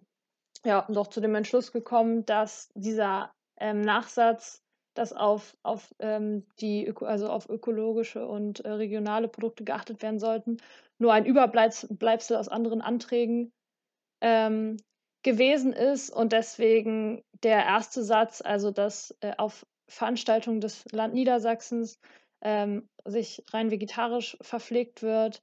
ja, 0.66 0.86
doch 0.90 1.08
zu 1.08 1.22
dem 1.22 1.36
Entschluss 1.36 1.72
gekommen, 1.72 2.26
dass 2.26 2.70
dieser 2.74 3.34
ähm, 3.58 3.82
Nachsatz, 3.82 4.64
dass 4.94 5.12
auf, 5.12 5.58
auf 5.64 5.94
ähm, 6.00 6.46
die 6.60 6.86
Öko, 6.86 7.06
also 7.06 7.30
auf 7.30 7.50
ökologische 7.50 8.26
und 8.28 8.62
äh, 8.62 8.72
regionale 8.72 9.28
Produkte 9.28 9.64
geachtet 9.64 10.02
werden 10.02 10.20
sollten, 10.20 10.58
nur 11.00 11.12
ein 11.12 11.26
Überbleibsel 11.26 12.38
aus 12.38 12.48
anderen 12.48 12.82
Anträgen 12.82 13.52
ähm, 14.22 14.78
gewesen 15.24 15.74
ist 15.74 16.10
und 16.10 16.32
deswegen 16.32 17.24
der 17.44 17.66
erste 17.66 18.04
Satz, 18.04 18.42
also 18.42 18.72
dass 18.72 19.16
äh, 19.22 19.34
auf 19.38 19.66
Veranstaltungen 19.88 20.62
des 20.62 20.86
Land 20.92 21.14
Niedersachsens 21.14 22.00
ähm, 22.42 22.88
sich 23.06 23.44
rein 23.52 23.72
vegetarisch 23.72 24.38
verpflegt 24.42 25.02
wird, 25.02 25.42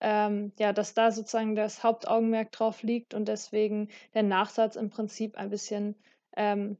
ähm, 0.00 0.52
ja, 0.58 0.72
dass 0.72 0.94
da 0.94 1.10
sozusagen 1.10 1.54
das 1.54 1.82
Hauptaugenmerk 1.82 2.52
drauf 2.52 2.82
liegt 2.82 3.14
und 3.14 3.26
deswegen 3.26 3.88
der 4.14 4.22
Nachsatz 4.22 4.76
im 4.76 4.90
Prinzip 4.90 5.36
ein 5.36 5.50
bisschen 5.50 5.94
ähm, 6.36 6.76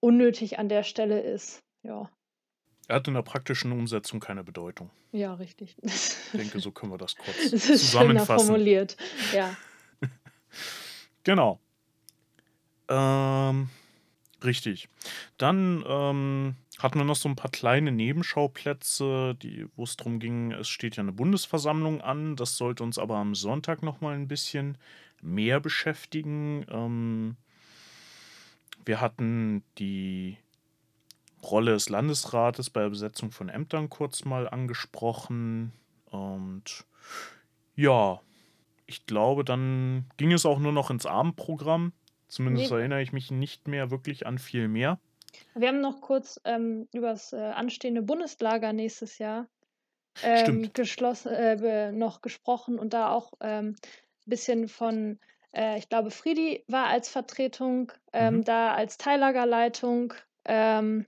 unnötig 0.00 0.58
an 0.58 0.68
der 0.68 0.82
Stelle 0.82 1.20
ist. 1.20 1.62
Ja. 1.82 2.10
Er 2.88 2.96
hat 2.96 3.08
in 3.08 3.14
der 3.14 3.22
praktischen 3.22 3.72
Umsetzung 3.72 4.20
keine 4.20 4.44
Bedeutung. 4.44 4.90
Ja, 5.12 5.34
richtig. 5.34 5.76
Ich 5.82 6.16
denke, 6.32 6.60
so 6.60 6.70
können 6.70 6.92
wir 6.92 6.98
das 6.98 7.16
kurz 7.16 7.36
das 7.50 7.68
ist 7.68 7.90
zusammenfassen. 7.90 8.46
formuliert, 8.46 8.96
ja. 9.32 9.56
genau. 11.24 11.58
Ähm, 12.88 13.68
richtig. 14.44 14.88
Dann 15.38 15.84
ähm, 15.88 16.56
hatten 16.78 16.98
wir 16.98 17.04
noch 17.04 17.16
so 17.16 17.28
ein 17.28 17.36
paar 17.36 17.50
kleine 17.50 17.90
Nebenschauplätze, 17.90 19.34
die, 19.34 19.66
wo 19.76 19.84
es 19.84 19.96
darum 19.96 20.18
ging, 20.18 20.52
es 20.52 20.68
steht 20.68 20.96
ja 20.96 21.02
eine 21.02 21.12
Bundesversammlung 21.12 22.02
an. 22.02 22.36
Das 22.36 22.56
sollte 22.56 22.82
uns 22.82 22.98
aber 22.98 23.16
am 23.16 23.34
Sonntag 23.34 23.82
noch 23.82 24.00
mal 24.00 24.14
ein 24.14 24.28
bisschen 24.28 24.76
mehr 25.22 25.58
beschäftigen. 25.60 26.66
Ähm, 26.68 27.36
wir 28.84 29.00
hatten 29.00 29.62
die 29.78 30.36
Rolle 31.42 31.72
des 31.72 31.88
Landesrates 31.88 32.70
bei 32.70 32.82
der 32.82 32.90
Besetzung 32.90 33.30
von 33.30 33.48
Ämtern 33.48 33.88
kurz 33.88 34.24
mal 34.24 34.48
angesprochen. 34.48 35.72
Und 36.10 36.84
ja, 37.74 38.20
ich 38.86 39.06
glaube, 39.06 39.44
dann 39.44 40.06
ging 40.16 40.32
es 40.32 40.44
auch 40.44 40.58
nur 40.58 40.72
noch 40.72 40.90
ins 40.90 41.06
Abendprogramm. 41.06 41.92
Zumindest 42.28 42.70
nee. 42.70 42.78
erinnere 42.78 43.02
ich 43.02 43.12
mich 43.12 43.30
nicht 43.30 43.68
mehr 43.68 43.90
wirklich 43.90 44.26
an 44.26 44.38
viel 44.38 44.68
mehr. 44.68 44.98
Wir 45.54 45.68
haben 45.68 45.80
noch 45.80 46.00
kurz 46.00 46.40
ähm, 46.44 46.88
über 46.92 47.10
das 47.10 47.32
äh, 47.32 47.36
anstehende 47.36 48.02
Bundeslager 48.02 48.72
nächstes 48.72 49.18
Jahr 49.18 49.48
ähm, 50.22 50.70
geschlossen, 50.72 51.32
äh, 51.32 51.92
noch 51.92 52.20
gesprochen 52.20 52.78
und 52.78 52.92
da 52.92 53.10
auch 53.10 53.32
ein 53.38 53.68
ähm, 53.68 53.76
bisschen 54.26 54.68
von, 54.68 55.18
äh, 55.54 55.78
ich 55.78 55.88
glaube, 55.88 56.10
Friedi 56.10 56.64
war 56.68 56.86
als 56.86 57.08
Vertretung 57.08 57.92
ähm, 58.12 58.36
mhm. 58.36 58.44
da 58.44 58.74
als 58.74 58.98
Teillagerleitung 58.98 60.14
ähm, 60.44 61.06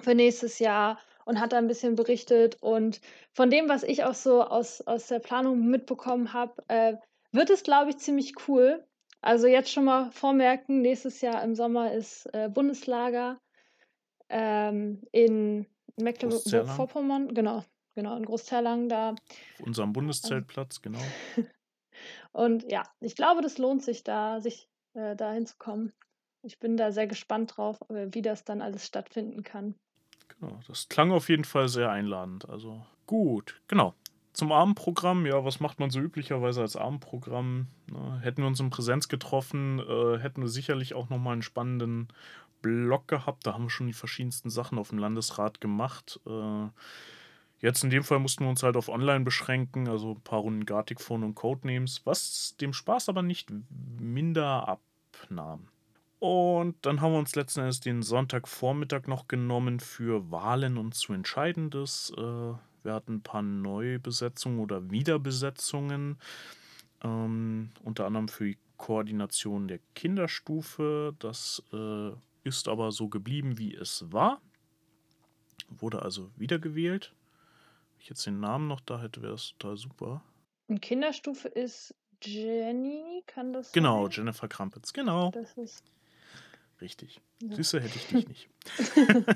für 0.00 0.14
nächstes 0.14 0.58
Jahr 0.58 0.98
und 1.24 1.40
hat 1.40 1.52
da 1.52 1.58
ein 1.58 1.66
bisschen 1.66 1.96
berichtet. 1.96 2.56
Und 2.60 3.00
von 3.32 3.50
dem, 3.50 3.68
was 3.68 3.82
ich 3.82 4.04
auch 4.04 4.14
so 4.14 4.42
aus, 4.42 4.80
aus 4.80 5.08
der 5.08 5.18
Planung 5.18 5.66
mitbekommen 5.66 6.32
habe, 6.32 6.62
äh, 6.68 6.94
wird 7.32 7.50
es, 7.50 7.62
glaube 7.62 7.90
ich, 7.90 7.98
ziemlich 7.98 8.34
cool. 8.48 8.84
Also 9.20 9.48
jetzt 9.48 9.72
schon 9.72 9.84
mal 9.84 10.10
vormerken, 10.12 10.82
nächstes 10.82 11.20
Jahr 11.20 11.42
im 11.42 11.54
Sommer 11.54 11.92
ist 11.92 12.26
äh, 12.32 12.48
Bundeslager 12.48 13.40
ähm, 14.28 15.02
in 15.12 15.66
Mecklenburg-Vorpommern, 15.96 17.34
genau, 17.34 17.64
genau, 17.94 18.16
in 18.16 18.24
Großterlangen 18.24 18.88
da. 18.88 19.10
Auf 19.10 19.60
unserem 19.60 19.92
Bundeszeltplatz, 19.92 20.82
genau. 20.82 21.00
Und 22.32 22.70
ja, 22.70 22.82
ich 23.00 23.16
glaube, 23.16 23.40
das 23.42 23.58
lohnt 23.58 23.82
sich 23.82 24.04
da, 24.04 24.40
sich 24.40 24.68
äh, 24.94 25.16
da 25.16 25.32
hinzukommen. 25.32 25.92
Ich 26.42 26.58
bin 26.58 26.76
da 26.76 26.92
sehr 26.92 27.06
gespannt 27.06 27.56
drauf, 27.56 27.78
äh, 27.88 28.08
wie 28.12 28.22
das 28.22 28.44
dann 28.44 28.62
alles 28.62 28.86
stattfinden 28.86 29.42
kann. 29.42 29.74
Genau, 30.38 30.60
das 30.66 30.88
klang 30.88 31.12
auf 31.12 31.28
jeden 31.28 31.44
Fall 31.44 31.68
sehr 31.68 31.90
einladend. 31.90 32.48
Also 32.48 32.84
gut, 33.06 33.60
genau. 33.68 33.94
Zum 34.32 34.52
Abendprogramm, 34.52 35.24
ja, 35.24 35.46
was 35.46 35.60
macht 35.60 35.80
man 35.80 35.88
so 35.88 35.98
üblicherweise 35.98 36.60
als 36.60 36.76
Abendprogramm? 36.76 37.68
Ne, 37.90 38.20
hätten 38.20 38.42
wir 38.42 38.46
uns 38.46 38.60
in 38.60 38.68
Präsenz 38.68 39.08
getroffen, 39.08 39.78
äh, 39.78 40.18
hätten 40.18 40.42
wir 40.42 40.48
sicherlich 40.48 40.92
auch 40.92 41.08
nochmal 41.08 41.32
einen 41.32 41.42
spannenden 41.42 42.08
Blog 42.62 43.08
gehabt. 43.08 43.46
Da 43.46 43.54
haben 43.54 43.64
wir 43.64 43.70
schon 43.70 43.86
die 43.86 43.92
verschiedensten 43.92 44.50
Sachen 44.50 44.78
auf 44.78 44.90
dem 44.90 44.98
Landesrat 44.98 45.60
gemacht. 45.60 46.20
Äh, 46.26 46.68
jetzt 47.60 47.84
in 47.84 47.90
dem 47.90 48.04
Fall 48.04 48.18
mussten 48.18 48.44
wir 48.44 48.50
uns 48.50 48.62
halt 48.62 48.76
auf 48.76 48.88
Online 48.88 49.24
beschränken, 49.24 49.88
also 49.88 50.12
ein 50.12 50.20
paar 50.20 50.40
Runden 50.40 50.66
Gartic 50.66 51.00
Phone 51.00 51.24
und 51.24 51.34
Codenames, 51.34 52.02
was 52.04 52.56
dem 52.60 52.72
Spaß 52.72 53.08
aber 53.08 53.22
nicht 53.22 53.50
minder 53.98 54.68
abnahm. 54.68 55.68
Und 56.18 56.74
dann 56.86 57.00
haben 57.00 57.12
wir 57.12 57.18
uns 57.18 57.34
letzten 57.36 57.60
Endes 57.60 57.80
den 57.80 58.02
Sonntagvormittag 58.02 59.06
noch 59.06 59.28
genommen 59.28 59.80
für 59.80 60.30
Wahlen 60.30 60.78
und 60.78 60.94
zu 60.94 61.12
Entscheidendes. 61.12 62.12
Äh, 62.16 62.20
wir 62.20 62.94
hatten 62.94 63.16
ein 63.16 63.22
paar 63.22 63.42
Neubesetzungen 63.42 64.60
oder 64.60 64.90
Wiederbesetzungen, 64.90 66.18
ähm, 67.02 67.70
unter 67.84 68.06
anderem 68.06 68.28
für 68.28 68.46
die 68.46 68.58
Koordination 68.76 69.68
der 69.68 69.80
Kinderstufe. 69.94 71.14
Das 71.18 71.62
äh, 71.72 72.12
ist 72.46 72.68
aber 72.68 72.92
so 72.92 73.08
geblieben, 73.08 73.58
wie 73.58 73.74
es 73.74 74.10
war. 74.12 74.40
Wurde 75.68 76.02
also 76.02 76.30
wiedergewählt. 76.36 77.12
Wenn 77.92 78.00
ich 78.02 78.08
jetzt 78.08 78.24
den 78.26 78.40
Namen 78.40 78.68
noch 78.68 78.80
da 78.80 79.00
hätte, 79.02 79.20
wäre 79.20 79.32
das 79.32 79.54
total 79.58 79.76
super. 79.76 80.22
Und 80.68 80.80
Kinderstufe 80.80 81.48
ist 81.48 81.94
Jenny, 82.22 83.22
kann 83.26 83.52
das 83.52 83.72
Genau, 83.72 84.04
sein? 84.04 84.12
Jennifer 84.12 84.48
Krampitz, 84.48 84.92
genau. 84.92 85.30
Das 85.32 85.52
ist. 85.58 85.84
Richtig. 86.80 87.20
Ja. 87.42 87.54
Süße 87.54 87.80
hätte 87.80 87.96
ich 87.96 88.06
dich 88.06 88.28
nicht. 88.28 88.48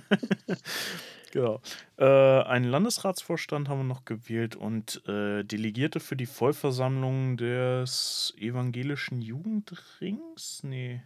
genau. 1.32 1.60
Äh, 1.96 2.04
einen 2.04 2.66
Landesratsvorstand 2.66 3.68
haben 3.68 3.80
wir 3.80 3.84
noch 3.84 4.04
gewählt 4.04 4.56
und 4.56 5.06
äh, 5.08 5.42
Delegierte 5.42 6.00
für 6.00 6.16
die 6.16 6.26
Vollversammlung 6.26 7.36
des 7.36 8.34
evangelischen 8.36 9.22
Jugendrings? 9.22 10.62
Nee. 10.62 11.02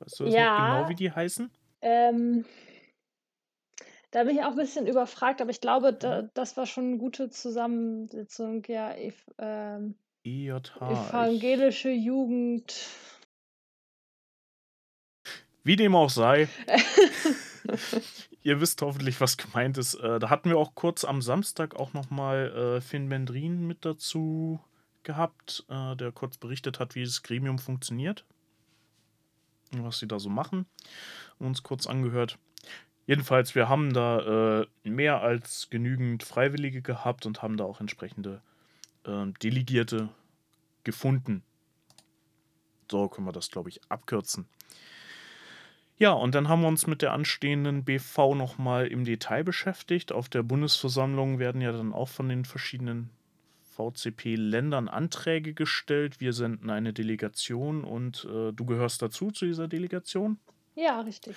Weißt 0.00 0.20
du 0.20 0.24
das 0.24 0.36
ja, 0.36 0.38
noch 0.38 0.52
genau, 0.52 0.88
wie 0.88 0.94
die 0.94 1.10
heißen? 1.12 1.50
Ähm, 1.82 2.44
Da 4.10 4.24
bin 4.24 4.36
ich 4.36 4.42
auch 4.42 4.50
'n 4.52 4.56
bisschen 4.56 4.86
überfragt, 4.86 5.40
aber 5.40 5.50
ich 5.50 5.60
glaube, 5.60 5.92
Mhm. 6.00 6.16
da 6.18 6.22
das 6.34 6.56
war 6.56 6.66
schon 6.66 6.92
'ne 6.92 6.98
gute 6.98 7.30
Zusammensetzung, 7.30 8.62
ja, 8.68 8.92
ev 8.94 9.24
ähm, 9.38 9.96
IJH, 10.24 10.72
evangelische 10.86 11.90
Jugend. 11.90 12.74
Wie 15.64 15.76
dem 15.76 15.94
auch 15.94 16.10
sei. 16.10 16.48
Ihr 18.42 18.60
wisst 18.60 18.80
hoffentlich, 18.82 19.20
was 19.20 19.36
gemeint 19.36 19.76
ist. 19.78 19.94
Äh, 19.94 20.18
da 20.18 20.30
hatten 20.30 20.48
wir 20.48 20.58
auch 20.58 20.74
kurz 20.74 21.04
am 21.04 21.20
Samstag 21.22 21.74
auch 21.76 21.92
noch 21.92 22.10
mal, 22.10 22.76
äh, 22.78 22.80
Finn 22.80 23.08
Mendrin 23.08 23.66
mit 23.66 23.84
dazu 23.84 24.60
gehabt, 25.02 25.64
äh, 25.68 25.96
der 25.96 26.12
kurz 26.12 26.38
berichtet 26.38 26.78
hat, 26.80 26.94
wie 26.94 27.04
das 27.04 27.22
Gremium 27.22 27.58
funktioniert 27.58 28.24
was 29.72 29.98
sie 29.98 30.08
da 30.08 30.18
so 30.18 30.28
machen, 30.28 30.66
uns 31.38 31.62
kurz 31.62 31.86
angehört. 31.86 32.38
Jedenfalls, 33.06 33.54
wir 33.54 33.68
haben 33.68 33.92
da, 33.92 34.62
äh, 34.62 34.88
mehr 34.88 35.22
als 35.22 35.68
genügend 35.70 36.24
Freiwillige 36.24 36.82
gehabt 36.82 37.24
und 37.24 37.42
haben 37.42 37.56
da 37.56 37.64
auch 37.64 37.80
entsprechende, 37.80 38.42
ähm, 39.04 39.34
Delegierte 39.42 40.08
gefunden. 40.82 41.42
So 42.90 43.08
können 43.08 43.26
wir 43.26 43.32
das, 43.32 43.50
glaube 43.50 43.68
ich, 43.68 43.80
abkürzen. 43.88 44.48
Ja, 45.98 46.12
und 46.12 46.34
dann 46.34 46.48
haben 46.48 46.60
wir 46.60 46.68
uns 46.68 46.86
mit 46.86 47.00
der 47.00 47.12
anstehenden 47.12 47.84
BV 47.84 48.34
noch 48.34 48.58
mal 48.58 48.86
im 48.86 49.04
Detail 49.04 49.44
beschäftigt. 49.44 50.12
Auf 50.12 50.28
der 50.28 50.42
Bundesversammlung 50.42 51.38
werden 51.38 51.62
ja 51.62 51.72
dann 51.72 51.94
auch 51.94 52.08
von 52.08 52.28
den 52.28 52.44
verschiedenen 52.44 53.10
VCP-Ländern 53.76 54.88
Anträge 54.88 55.54
gestellt. 55.54 56.20
Wir 56.20 56.32
senden 56.32 56.70
eine 56.70 56.92
Delegation 56.92 57.84
und, 57.84 58.24
äh, 58.24 58.52
du 58.52 58.64
gehörst 58.66 59.02
dazu, 59.02 59.30
zu 59.30 59.46
dieser 59.46 59.68
Delegation. 59.68 60.38
Ja, 60.76 61.00
richtig. 61.00 61.36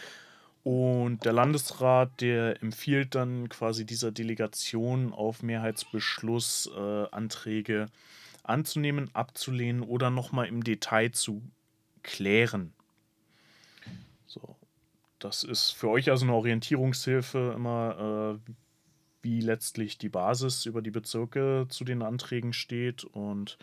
Und 0.63 1.23
der 1.23 1.31
Landesrat, 1.33 2.19
der 2.21 2.61
empfiehlt 2.61 3.15
dann 3.15 3.47
quasi 3.49 3.85
dieser 3.85 4.11
Delegation 4.11 5.13
auf 5.13 5.41
Mehrheitsbeschluss, 5.41 6.69
äh, 6.75 7.05
Anträge 7.11 7.85
anzunehmen, 8.43 9.09
abzulehnen 9.13 9.83
oder 9.83 10.09
noch 10.09 10.31
mal 10.31 10.45
im 10.47 10.63
Detail 10.63 11.11
zu 11.11 11.43
klären. 12.03 12.73
So, 14.27 14.57
das 15.19 15.43
ist 15.43 15.71
für 15.71 15.89
euch 15.89 16.09
also 16.11 16.25
'ne 16.25 16.33
Orientierungshilfe 16.33 17.53
immer, 17.55 18.39
äh, 18.47 18.51
wie 19.21 19.41
letztlich 19.41 19.97
die 19.97 20.09
Basis 20.09 20.65
über 20.65 20.81
die 20.81 20.91
Bezirke 20.91 21.67
zu 21.69 21.83
den 21.83 22.01
Anträgen 22.01 22.53
steht. 22.53 23.03
Und 23.03 23.57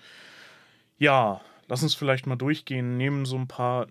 ja, 0.98 1.40
lass 1.68 1.82
uns 1.82 1.94
vielleicht 1.94 2.26
mal 2.26 2.36
durchgehen. 2.36 2.96
Neben 2.96 3.26
so 3.26 3.36
'n 3.36 3.48
paar 3.48 3.86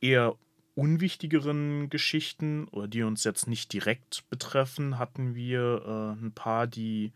eher 0.00 0.34
unwichtigeren 0.74 1.88
Geschichten 1.90 2.68
oder 2.68 2.88
die 2.88 3.02
uns 3.02 3.24
jetzt 3.24 3.46
nicht 3.48 3.72
direkt 3.72 4.28
betreffen, 4.30 4.98
hatten 4.98 5.34
wir, 5.34 6.16
äh, 6.18 6.24
'n 6.24 6.32
paar, 6.34 6.66
die 6.66 7.12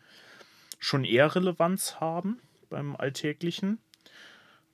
schon 0.79 1.05
eher 1.05 1.35
Relevanz 1.35 1.97
haben 2.01 2.41
beim 2.71 2.97
Alltäglichen. 2.97 3.79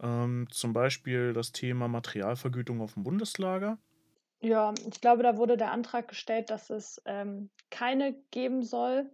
Ähm, 0.03 0.49
zum 0.51 0.73
Beispiel 0.75 1.33
das 1.35 1.53
Thema 1.53 1.89
Materialvergütung 1.89 2.81
aufm 2.83 3.05
Bundeslager. 3.05 3.79
Ja, 4.41 4.75
ich 4.87 5.01
glaube, 5.01 5.23
da 5.23 5.37
wurde 5.39 5.57
der 5.57 5.73
Antrag 5.73 6.09
gestellt, 6.09 6.51
dass 6.51 6.71
es, 6.71 7.01
ähm, 7.07 7.51
keine 7.71 8.15
geben 8.31 8.63
soll. 8.63 9.11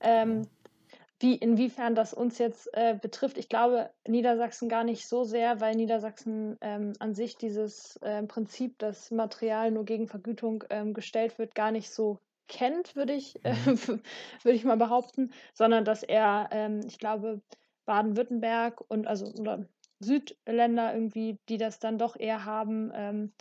Ähm, 0.00 0.42
wie 1.20 1.36
inwiefern 1.36 1.94
das 1.94 2.14
uns 2.14 2.38
jetzt, 2.38 2.68
äh, 2.74 2.98
betrifft, 3.00 3.38
ich 3.38 3.48
glaube, 3.48 3.90
Niedersachsen 4.08 4.68
gar 4.68 4.84
nicht 4.84 5.08
so 5.08 5.24
sehr, 5.24 5.60
weil 5.60 5.76
Niedersachsen, 5.76 6.58
ähm, 6.60 6.94
an 6.98 7.14
sich 7.14 7.36
dieses, 7.38 7.98
ähm, 8.02 8.28
Prinzip, 8.28 8.78
dass 8.78 9.10
Material 9.12 9.70
nur 9.70 9.84
gegen 9.84 10.08
Vergütung, 10.08 10.64
ähm, 10.70 10.94
gestellt 10.94 11.38
wird, 11.38 11.54
gar 11.54 11.70
nicht 11.72 11.90
so 11.90 12.18
kennt, 12.48 12.96
würde 12.96 13.14
ich 13.14 13.44
äh, 13.44 13.54
Mhm. 13.54 13.76
würde 14.42 14.56
ich 14.56 14.64
mal 14.64 14.76
behaupten, 14.76 15.32
sondern 15.54 15.84
dass 15.84 16.02
eher, 16.02 16.48
ähm, 16.52 16.80
ich 16.86 16.98
glaube, 16.98 17.42
Baden-Württemberg 17.86 18.80
und 18.88 19.06
also 19.06 19.26
oder 19.38 19.66
Südländer 20.00 20.94
irgendwie, 20.94 21.36
die 21.48 21.58
das 21.58 21.78
dann 21.78 21.98
doch 21.98 22.16
eher 22.16 22.44
haben, 22.44 22.90
ähm, 22.94 23.32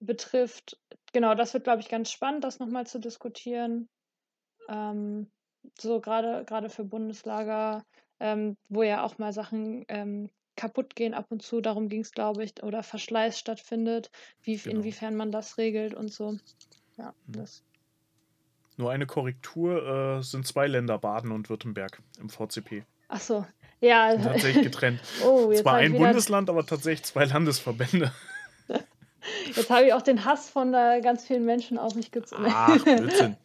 betrifft. 0.00 0.78
Genau, 1.12 1.34
das 1.34 1.54
wird, 1.54 1.64
glaube 1.64 1.80
ich, 1.80 1.88
ganz 1.88 2.10
spannend, 2.10 2.44
das 2.44 2.58
noch 2.58 2.68
mal 2.68 2.86
zu 2.86 2.98
diskutieren. 2.98 3.88
Ähm, 4.68 5.30
so 5.78 6.00
grade 6.00 6.44
grade 6.44 6.70
für 6.70 6.84
Bundeslager, 6.84 7.84
ähm, 8.20 8.56
wo 8.68 8.82
ja 8.82 9.02
auch 9.02 9.18
mal 9.18 9.32
Sachen, 9.32 9.84
ähm, 9.88 10.30
kaputtgehen 10.56 11.14
ab 11.14 11.26
und 11.30 11.42
zu, 11.42 11.60
darum 11.60 11.88
ging's, 11.88 12.10
glaube 12.10 12.42
ich, 12.44 12.62
oder 12.62 12.82
Verschleiß 12.82 13.38
stattfindet, 13.38 14.10
wie 14.42 14.56
Genau. 14.56 14.76
inwiefern 14.78 15.14
man 15.16 15.30
das 15.30 15.56
regelt 15.56 15.94
und 15.94 16.12
so. 16.12 16.36
Ja, 16.96 17.14
Mhm. 17.26 17.32
das 17.32 17.62
Nur 18.76 18.90
eine 18.90 19.06
Korrektur, 19.06 20.18
äh, 20.18 20.22
sind 20.22 20.46
2 20.46 20.66
Länder, 20.66 20.98
Baden 20.98 21.32
und 21.32 21.48
Württemberg 21.48 22.00
im 22.20 22.28
VCP. 22.28 22.84
Ach 23.08 23.20
so, 23.20 23.46
ja. 23.80 24.16
Tatsächlich 24.16 24.64
getrennt. 24.64 25.00
Oh, 25.24 25.52
Zwar 25.52 25.76
ein 25.76 25.96
Bundesland, 25.96 26.50
aber 26.50 26.66
tatsächlich 26.66 27.04
2 27.04 27.24
Landesverbände. 27.24 28.12
Jetzt 29.46 29.70
habe 29.70 29.86
ich 29.86 29.92
auch 29.92 30.02
den 30.02 30.24
Hass 30.24 30.48
von, 30.50 30.74
äh, 30.74 31.00
ganz 31.02 31.26
vielen 31.26 31.44
Menschen 31.44 31.78
auf 31.78 31.94
mich 31.94 32.10
gezogen. 32.10 32.46
Ach, 32.48 32.82
Blödsinn. 32.82 33.36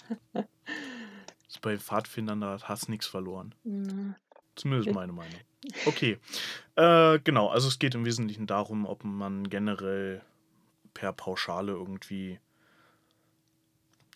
Ist 1.48 1.62
bei 1.62 1.78
Pfadfindern, 1.78 2.42
da 2.42 2.52
hat 2.52 2.68
Hass 2.68 2.88
nix 2.88 3.08
verloren. 3.08 3.54
Na. 3.64 4.16
Zumindest 4.56 4.94
meine 4.94 5.14
Meinung. 5.14 5.40
Okay. 5.86 6.20
Äh, 6.76 7.20
genau, 7.20 7.50
also 7.50 7.68
es 7.68 7.80
geht 7.80 7.96
im 7.96 8.06
Wesentlichen 8.06 8.48
darum, 8.48 8.86
ob 8.86 9.04
man 9.04 9.50
generell 9.50 10.22
per 10.94 11.14
Pauschale 11.14 11.72
irgendwie 11.72 12.40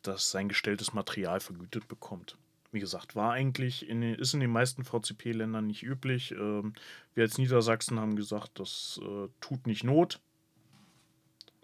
das 0.04 0.32
sein 0.32 0.48
gestelltes 0.48 0.94
Material 0.94 1.40
vergütet 1.40 1.88
bekommt. 1.88 2.38
Wie 2.72 2.80
gesagt, 2.80 3.16
war 3.16 3.32
eigentlich 3.32 3.88
in 3.88 4.02
den 4.02 4.16
ist 4.16 4.34
in 4.34 4.40
den 4.40 4.52
meisten 4.52 4.84
VCP-Ländern 4.84 5.66
nicht 5.66 5.84
üblich. 5.84 6.32
Ähm, 6.32 6.74
wir 7.14 7.24
als 7.24 7.38
Niedersachsen 7.38 8.00
haben 8.00 8.16
gesagt, 8.16 8.60
das, 8.60 9.00
äh, 9.02 9.30
tut 9.40 9.68
nicht 9.68 9.84
Not 9.84 10.20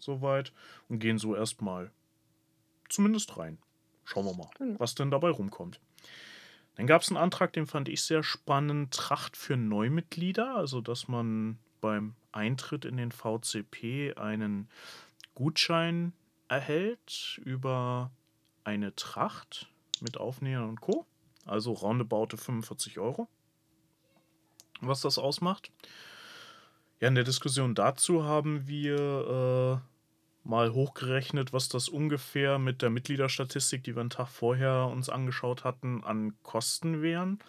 so 0.04 0.22
weit 0.22 0.52
und 0.90 1.00
gehen 1.00 1.18
so 1.18 1.36
erst 1.36 1.62
mal 1.62 1.92
zumindest 2.90 3.38
rein. 3.38 3.58
Schauen 4.06 4.26
wir 4.26 4.36
mal, 4.36 4.50
Genau. 4.58 4.80
was 4.80 4.96
denn 4.96 5.10
dabei 5.12 5.30
rumkommt. 5.30 5.80
Dann 6.76 6.88
gab's 6.88 7.10
'n 7.12 7.18
Antrag, 7.18 7.54
den 7.54 7.68
fand 7.68 7.88
ich 7.88 8.04
sehr 8.04 8.24
spannend, 8.24 8.94
Tracht 8.94 9.38
für 9.38 9.56
Neumitglieder, 9.58 10.56
also 10.56 10.82
dass 10.82 11.08
man 11.08 11.60
beim 11.82 12.16
Eintritt 12.32 12.86
in 12.86 12.98
den 12.98 13.12
VCP 13.12 14.14
einen 14.16 14.70
Gutschein 15.36 16.14
erhält 16.48 17.40
über 17.44 18.12
eine 18.64 18.96
Tracht 18.96 19.70
mit 20.02 20.18
Aufnähern 20.18 20.68
und 20.70 20.82
Co. 20.82 21.06
Also 21.46 21.74
roundaboute 21.74 22.38
45 22.38 22.98
€. 23.00 23.28
Was 24.82 25.02
das 25.02 25.18
ausmacht. 25.18 25.72
Ja, 27.00 27.08
in 27.10 27.16
der 27.16 27.24
Diskussion 27.24 27.76
dazu 27.76 28.24
haben 28.24 28.68
wir, 28.68 29.82
äh, 29.84 29.93
mal 30.44 30.74
hochgerechnet, 30.74 31.54
was 31.54 31.70
das 31.70 31.90
ungefähr 31.90 32.60
mit 32.60 32.82
der 32.82 32.90
Mitgliederstatistik, 32.90 33.84
die 33.84 33.96
wir 33.96 34.02
'n 34.04 34.10
Tag 34.10 34.28
vorher 34.30 34.88
uns 34.92 35.10
angeschaut 35.10 35.64
hatten, 35.64 36.04
an 36.04 36.34
Kosten 36.44 37.02
wären. 37.02 37.40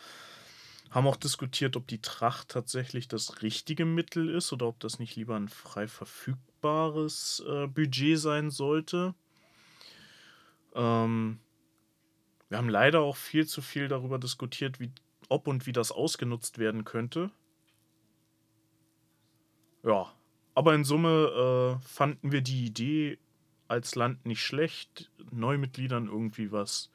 Haben 0.90 1.06
auch 1.08 1.16
diskutiert, 1.16 1.76
ob 1.76 1.86
die 1.88 2.00
Tracht 2.00 2.48
tatsächlich 2.50 3.08
das 3.08 3.42
richtige 3.42 3.84
Mittel 3.84 4.28
ist 4.30 4.52
oder 4.52 4.66
ob 4.68 4.80
das 4.80 4.98
nicht 4.98 5.16
lieber 5.16 5.36
'n 5.36 5.48
frei 5.48 5.88
verfügbares, 5.88 7.42
äh, 7.48 7.66
Budget 7.66 8.18
sein 8.18 8.50
sollte. 8.50 9.14
Ähm 10.74 11.38
wir 12.50 12.58
haben 12.58 12.68
leider 12.68 13.00
auch 13.00 13.16
viel 13.16 13.46
zu 13.46 13.62
viel 13.62 13.88
darüber 13.88 14.18
diskutiert, 14.18 14.78
wie 14.80 14.92
ob 15.28 15.46
und 15.48 15.66
wie 15.66 15.72
das 15.72 15.90
ausgenutzt 15.92 16.58
werden 16.58 16.84
könnte. 16.84 17.30
Ja, 19.84 20.14
aber 20.54 20.74
in 20.74 20.84
Summe, 20.84 21.78
äh, 21.80 21.86
fanden 21.86 22.32
wir 22.32 22.42
die 22.42 22.64
Idee 22.64 23.18
als 23.68 23.94
Land 23.94 24.26
nicht 24.26 24.42
schlecht, 24.42 25.10
Neumitgliedern 25.30 26.06
irgendwie 26.06 26.52
was 26.52 26.90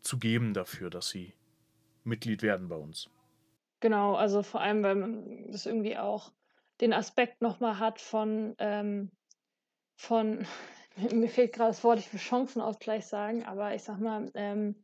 zu 0.00 0.18
geben 0.18 0.54
dafür, 0.54 0.90
dass 0.90 1.08
sie 1.08 1.32
Mitglied 2.04 2.42
werden 2.42 2.68
bei 2.68 2.76
uns. 2.76 3.10
Genau, 3.80 4.14
also 4.14 4.42
vor 4.42 4.60
allem, 4.60 4.82
weil 4.82 4.96
man 4.96 5.52
das 5.52 5.66
irgendwie 5.66 5.96
auch 5.96 6.32
den 6.80 6.92
Aspekt 6.92 7.42
noch 7.42 7.60
mal 7.60 7.78
hat 7.78 8.00
von, 8.00 8.54
ähm 8.58 9.10
von 9.96 10.46
mir 11.12 11.28
fehlt 11.28 11.52
grade 11.52 11.70
das 11.70 11.84
Wort, 11.84 11.98
ich 11.98 12.12
will 12.12 12.20
Chancenausgleich 12.20 13.06
sagen, 13.06 13.44
aber 13.44 13.74
ich 13.74 13.82
sage 13.82 14.02
mal, 14.02 14.30
ähm 14.34 14.74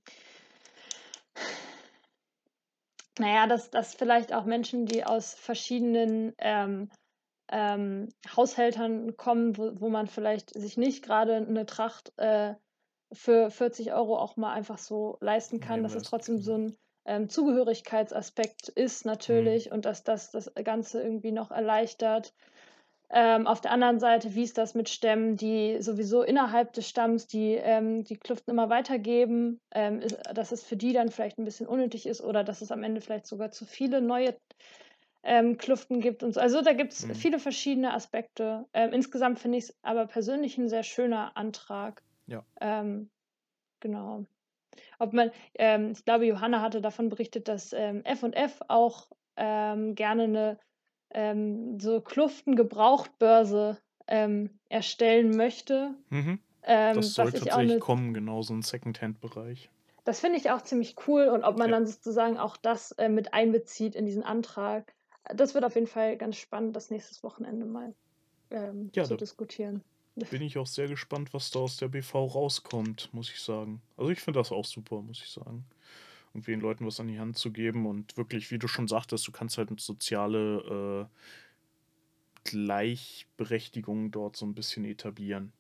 na 3.19 3.33
ja, 3.33 3.47
dass 3.47 3.71
dass 3.71 3.95
vielleicht 3.95 4.33
auch 4.33 4.45
Menschen, 4.45 4.87
die 4.87 5.05
aus 5.05 5.35
verschiedenen, 5.35 6.35
ähm, 6.39 6.91
ähm, 7.55 8.11
Haushältern 8.37 9.17
kommen, 9.17 9.59
wo 9.59 9.73
wo 9.81 9.91
man 9.91 10.09
vielleicht 10.09 10.55
sich 10.59 10.77
nicht 10.79 11.05
grade 11.05 11.41
'ne 11.43 11.67
Tracht, 11.67 12.13
äh, 12.19 12.57
für 13.13 13.51
40 13.53 13.93
€ 13.95 14.19
auch 14.19 14.37
mal 14.39 14.53
einfach 14.55 14.79
so 14.79 15.19
leisten 15.23 15.61
kann, 15.61 15.83
dass 15.85 15.97
es 15.97 16.03
trotzdem 16.05 16.39
so 16.39 16.55
genau. 16.55 16.57
'n, 16.57 16.77
ähm, 17.07 17.29
Zugehörigkeitsaspekt 17.31 18.69
ist 18.71 19.07
Mhm. 19.29 19.55
natürlich 19.55 19.73
und 19.73 19.87
dass 19.87 20.05
das 20.05 20.33
das 20.33 20.53
Ganze 20.65 21.03
irgendwie 21.03 21.33
noch 21.33 21.51
erleichtert. 21.53 22.35
Ähm, 23.11 23.47
auf 23.47 23.61
der 23.61 23.71
anderen 23.73 24.01
Seite, 24.01 24.35
wie 24.35 24.43
ist 24.45 24.59
das 24.59 24.75
mit 24.75 24.89
Stämmen, 24.89 25.37
die 25.37 25.79
sowieso 25.83 26.23
innerhalb 26.23 26.73
des 26.73 26.89
Stamms 26.89 27.27
die, 27.29 27.55
ähm, 27.55 28.05
die 28.05 28.17
Kluften 28.17 28.51
immer 28.53 28.71
weitergeben, 28.71 29.61
ähm, 29.75 30.01
ist, 30.01 30.19
dass 30.35 30.53
es 30.53 30.65
für 30.65 30.77
die 30.77 30.93
dann 30.95 31.11
vielleicht 31.11 31.39
ein 31.39 31.45
bisschen 31.45 31.67
unnötig 31.69 32.07
ist 32.07 32.23
oder 32.23 32.45
dass 32.45 32.63
es 32.63 32.73
am 32.73 32.83
Ende 32.83 33.01
vielleicht 33.03 33.27
sogar 33.27 33.51
zu 33.53 33.67
viele 33.67 34.01
neue 34.01 34.37
ähm, 35.25 35.57
Kluften 35.59 36.01
gibt 36.01 36.23
und 36.23 36.33
so. 36.35 36.41
Also 36.41 36.63
da 36.63 36.73
gibt 36.75 36.93
es 36.93 37.07
Mhm. 37.07 37.15
viele 37.15 37.39
verschiedene 37.39 37.93
Aspekte. 37.95 38.67
Ähm, 38.73 38.93
insgesamt 38.93 39.39
finde 39.41 39.59
ich 39.59 39.65
es 39.65 39.79
aber 39.83 40.07
persönlich 40.07 40.59
ein 40.59 40.69
sehr 40.69 40.83
schöner 40.85 41.37
Antrag. 41.37 42.03
Ja. 42.27 42.45
Ähm, 42.61 43.11
genau. 43.81 44.27
Ob 44.99 45.13
man, 45.13 45.31
ähm, 45.55 45.93
ich 45.93 46.05
glaube, 46.05 46.27
Johanna 46.27 46.61
hatte 46.61 46.81
davon 46.81 47.09
berichtet, 47.09 47.49
dass 47.49 47.73
ähm, 47.73 48.05
F&F 48.05 48.61
auch 48.69 49.09
ähm, 49.37 49.95
gerne 49.95 50.25
eine 50.25 50.59
so 51.79 52.01
Kluften-Gebrauchtbörse 52.01 53.79
ähm, 54.09 54.59
erstellen 54.69 55.37
möchte. 55.37 55.95
Mhm. 56.11 56.41
Das 56.63 57.15
soll 57.15 57.27
was 57.27 57.35
ich 57.35 57.41
auch 57.43 57.47
tatsächlich 57.47 57.71
eine, 57.73 57.79
kommen, 57.79 58.15
genau 58.15 58.43
so 58.43 58.53
ein 58.55 58.63
Secondhand-Bereich. 58.63 59.71
das 60.05 60.21
finde 60.21 60.39
ich 60.39 60.51
auch 60.51 60.63
ziemlich 60.63 60.97
cool 61.07 61.29
und 61.29 61.45
ob 61.45 61.57
man 61.59 61.71
Ja. 61.71 61.77
dann 61.77 61.87
sozusagen 61.87 62.37
auch 62.39 62.57
das 62.57 62.93
äh, 62.93 63.09
mit 63.09 63.33
einbezieht 63.33 63.95
in 63.95 64.07
diesen 64.07 64.23
Antrag. 64.23 64.95
Das 65.25 65.55
wird 65.55 65.65
auf 65.65 65.75
jeden 65.75 65.87
Fall 65.87 66.17
ganz 66.17 66.37
spannend, 66.37 66.77
das 66.77 66.91
nächstes 66.91 67.23
Wochenende 67.23 67.67
mal 67.67 67.95
ähm, 68.51 68.91
Ja, 68.95 69.05
zu 69.05 69.11
da 69.11 69.17
diskutieren. 69.17 69.83
bin 70.31 70.43
ich 70.43 70.59
auch 70.59 70.67
sehr 70.67 70.89
gespannt, 70.89 71.35
was 71.35 71.51
da 71.51 71.61
aus 71.61 71.77
der 71.77 71.89
BV 71.89 72.15
rauskommt, 72.15 73.13
muss 73.13 73.31
ich 73.31 73.41
sagen. 73.41 73.83
Also 73.97 74.11
ich 74.11 74.21
finde 74.21 74.41
das 74.41 74.53
auch 74.53 74.65
super, 74.65 75.03
muss 75.03 75.21
ich 75.23 75.31
sagen. 75.31 75.65
Irgendwie 76.33 76.53
den 76.53 76.61
Leuten 76.61 76.87
was 76.87 77.01
an 77.01 77.09
die 77.09 77.19
Hand 77.19 77.37
zu 77.39 77.53
geben 77.53 77.87
und 77.87 78.17
wirklich, 78.17 78.51
wie 78.51 78.59
du 78.59 78.69
schon 78.69 78.89
sagtest, 78.89 79.27
du 79.27 79.33
kannst 79.33 79.59
halt 79.59 79.71
eine 79.71 79.79
soziale 79.79 81.09
äh, 81.09 81.19
Gleichberechtigung 82.45 84.11
dort 84.11 84.37
so 84.37 84.47
ein 84.47 84.55
bisschen 84.55 84.85
etablieren. 84.85 85.53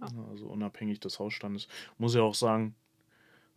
Ja. 0.00 0.08
Also 0.30 0.46
unabhängig 0.46 1.00
des 1.00 1.18
Hausstandes. 1.18 1.68
Muss 1.98 2.14
ja 2.14 2.22
auch 2.22 2.34
sagen, 2.34 2.74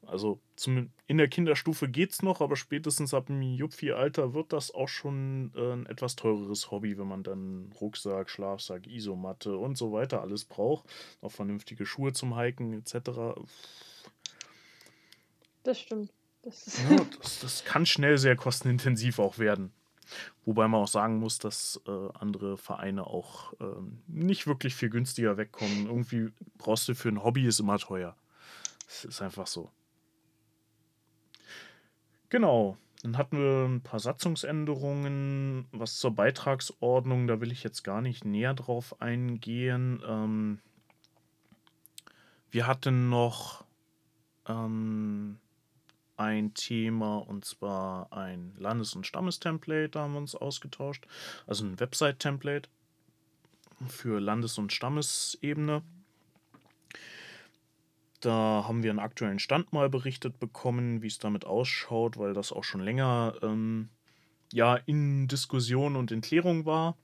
also 0.08 0.40
zum, 0.56 0.90
in 1.06 1.18
der 1.18 1.28
Kinderstufe 1.28 1.90
geht's 1.90 2.22
noch, 2.22 2.40
aber 2.40 2.56
spätestens 2.56 3.14
ab 3.14 3.28
dem 3.28 3.42
Jupfi-Alter 3.42 4.34
wird 4.34 4.54
das 4.54 4.74
auch 4.74 4.88
schon 4.88 5.52
äh, 5.56 5.74
ein 5.74 5.86
etwas 5.86 6.16
teureres 6.16 6.72
Hobby, 6.72 6.98
wenn 6.98 7.08
man 7.08 7.24
dann 7.24 7.74
Rucksack, 7.80 8.30
Schlafsack, 8.30 8.88
Isomatte 8.88 9.58
und 9.58 9.78
so 9.78 9.92
weiter 9.92 10.22
alles 10.22 10.46
braucht. 10.46 10.88
Auch 11.22 11.32
vernünftige 11.32 11.86
Schuhe 11.86 12.14
zum 12.14 12.38
Hiken 12.40 12.74
etc. 12.74 13.40
Das 15.64 15.80
stimmt. 15.80 16.12
Das 16.44 16.82
Ja, 16.90 16.98
das, 17.22 17.40
das 17.40 17.66
kann 17.66 17.86
schnell 17.86 18.18
sehr 18.18 18.36
kostenintensiv 18.36 19.20
auch 19.20 19.38
werden. 19.38 19.74
Wobei 20.46 20.70
man 20.70 20.82
auch 20.82 20.88
sagen 20.88 21.20
muss, 21.20 21.38
dass 21.38 21.82
äh, 21.86 22.10
andere 22.14 22.58
Vereine 22.58 23.06
auch 23.06 23.54
ähm, 23.60 24.02
nicht 24.08 24.48
wirklich 24.48 24.74
viel 24.74 24.90
günstiger 24.90 25.36
wegkommen. 25.36 25.88
Irgendwie 25.88 26.30
brauchst 26.58 26.88
du 26.88 26.96
für 26.96 27.10
ein 27.10 27.24
Hobby 27.24 27.46
ist 27.46 27.60
immer 27.60 27.78
teuer. 27.78 28.16
Das 28.86 29.04
ist 29.04 29.22
einfach 29.22 29.48
so. 29.48 29.70
Genau. 32.30 32.78
Dann 33.04 33.18
hatten 33.18 33.38
wir 33.38 33.66
ein 33.66 33.82
paar 33.82 34.00
Satzungsänderungen. 34.00 35.66
Was 35.72 35.98
zur 35.98 36.16
Beitragsordnung, 36.16 37.28
da 37.28 37.40
will 37.40 37.52
ich 37.52 37.64
jetzt 37.64 37.84
gar 37.84 38.02
nicht 38.02 38.26
näher 38.26 38.54
drauf 38.54 39.00
eingehen. 39.02 40.02
Ähm, 40.08 40.60
wir 42.50 42.66
hatten 42.66 43.10
noch 43.10 43.64
ähm, 44.48 45.38
ein 46.16 46.54
Thema 46.56 47.18
und 47.18 47.46
zwar 47.46 48.12
ein 48.12 48.54
Landes- 48.58 48.96
und 48.96 49.06
Stammestemplate, 49.06 49.90
da 49.90 50.02
haben 50.02 50.14
wir 50.14 50.20
uns 50.20 50.36
ausgetauscht. 50.36 51.06
Also 51.46 51.66
ein 51.66 51.80
Website-Template 51.80 52.70
für 53.88 54.20
Landes- 54.20 54.58
und 54.58 54.74
Stammesebene. 54.74 55.84
Da 58.20 58.66
haben 58.68 58.84
wir 58.84 58.90
einen 58.90 59.00
aktuellen 59.00 59.40
Stand 59.40 59.74
mal 59.74 59.90
berichtet 59.90 60.40
bekommen, 60.40 61.02
wie 61.02 61.08
es 61.08 61.20
damit 61.20 61.46
ausschaut, 61.46 62.18
weil 62.18 62.34
das 62.34 62.52
auch 62.52 62.64
schon 62.64 62.82
länger 62.82 63.36
ähm, 63.42 63.90
ja, 64.52 64.76
in 64.76 65.28
Diskussion 65.28 65.96
und 65.96 66.12
in 66.12 66.22
Klärung 66.22 66.66
war. 66.66 66.98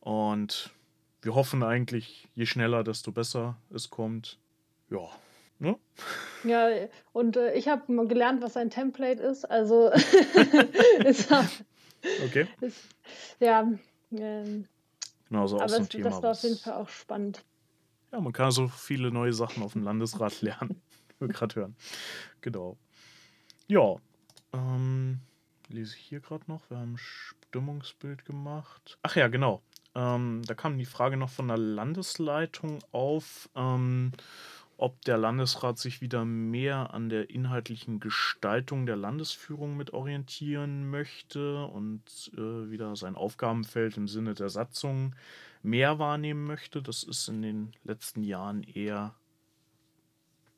Und 0.00 0.70
wir 1.22 1.34
hoffen 1.34 1.62
eigentlich, 1.62 2.28
je 2.34 2.46
schneller, 2.46 2.84
desto 2.84 3.12
besser 3.12 3.56
es 3.74 3.90
kommt. 3.90 4.38
Ja, 4.88 5.08
ne? 5.58 5.76
Ja, 6.44 6.68
und 7.12 7.36
äh, 7.36 7.54
ich 7.54 7.68
habe 7.68 7.92
mal 7.92 8.06
gelernt, 8.06 8.42
was 8.42 8.56
ein 8.56 8.70
Template 8.70 9.22
ist. 9.22 9.44
Also 9.44 9.90
ist, 11.04 11.30
Okay. 12.24 12.46
ist, 12.60 12.78
ja, 13.40 13.70
ähm, 14.12 14.64
Genau, 15.28 15.46
so 15.46 15.56
auch 15.56 15.60
aber 15.62 15.68
so 15.68 15.76
ein 15.76 15.82
es, 15.82 15.88
Thema. 15.88 16.10
das 16.10 16.22
war 16.22 16.30
auf 16.32 16.42
jeden 16.42 16.56
Fall 16.56 16.72
auch 16.74 16.88
spannend. 16.88 17.44
Ja, 18.12 18.20
man 18.20 18.32
kann 18.32 18.50
so 18.50 18.68
viele 18.68 19.10
neue 19.10 19.32
Sachen 19.32 19.62
auf 19.62 19.72
dem 19.74 19.84
Landesrat 19.84 20.42
lernen. 20.42 20.82
Wir 21.18 21.28
gerade 21.28 21.54
hören. 21.54 21.76
Genau. 22.40 22.78
Ja. 23.68 23.96
Ähm, 24.52 25.20
lese 25.68 25.94
ich 25.96 26.02
hier 26.02 26.20
gerade 26.20 26.44
noch. 26.48 26.68
Wir 26.70 26.78
haben 26.78 26.96
Stimmungsbild 26.98 28.24
gemacht. 28.24 28.98
Ach 29.02 29.14
ja, 29.16 29.28
genau. 29.28 29.62
Ähm, 29.94 30.42
da 30.46 30.54
kam 30.54 30.78
die 30.78 30.86
Frage 30.86 31.16
noch 31.16 31.30
von 31.30 31.48
der 31.48 31.58
Landesleitung 31.58 32.78
auf, 32.92 33.48
ähm, 33.54 34.12
ob 34.80 35.04
der 35.04 35.18
Landesrat 35.18 35.78
sich 35.78 36.00
wieder 36.00 36.24
mehr 36.24 36.94
an 36.94 37.10
der 37.10 37.28
inhaltlichen 37.28 38.00
Gestaltung 38.00 38.86
der 38.86 38.96
Landesführung 38.96 39.76
mit 39.76 39.92
orientieren 39.92 40.88
möchte 40.88 41.66
und 41.66 42.32
äh, 42.34 42.70
wieder 42.70 42.96
sein 42.96 43.14
Aufgabenfeld 43.14 43.98
im 43.98 44.08
Sinne 44.08 44.32
der 44.32 44.48
Satzung 44.48 45.14
mehr 45.62 45.98
wahrnehmen 45.98 46.44
möchte. 46.44 46.80
Das 46.80 47.02
ist 47.02 47.28
in 47.28 47.42
den 47.42 47.72
letzten 47.84 48.22
Jahren 48.22 48.62
eher 48.62 49.14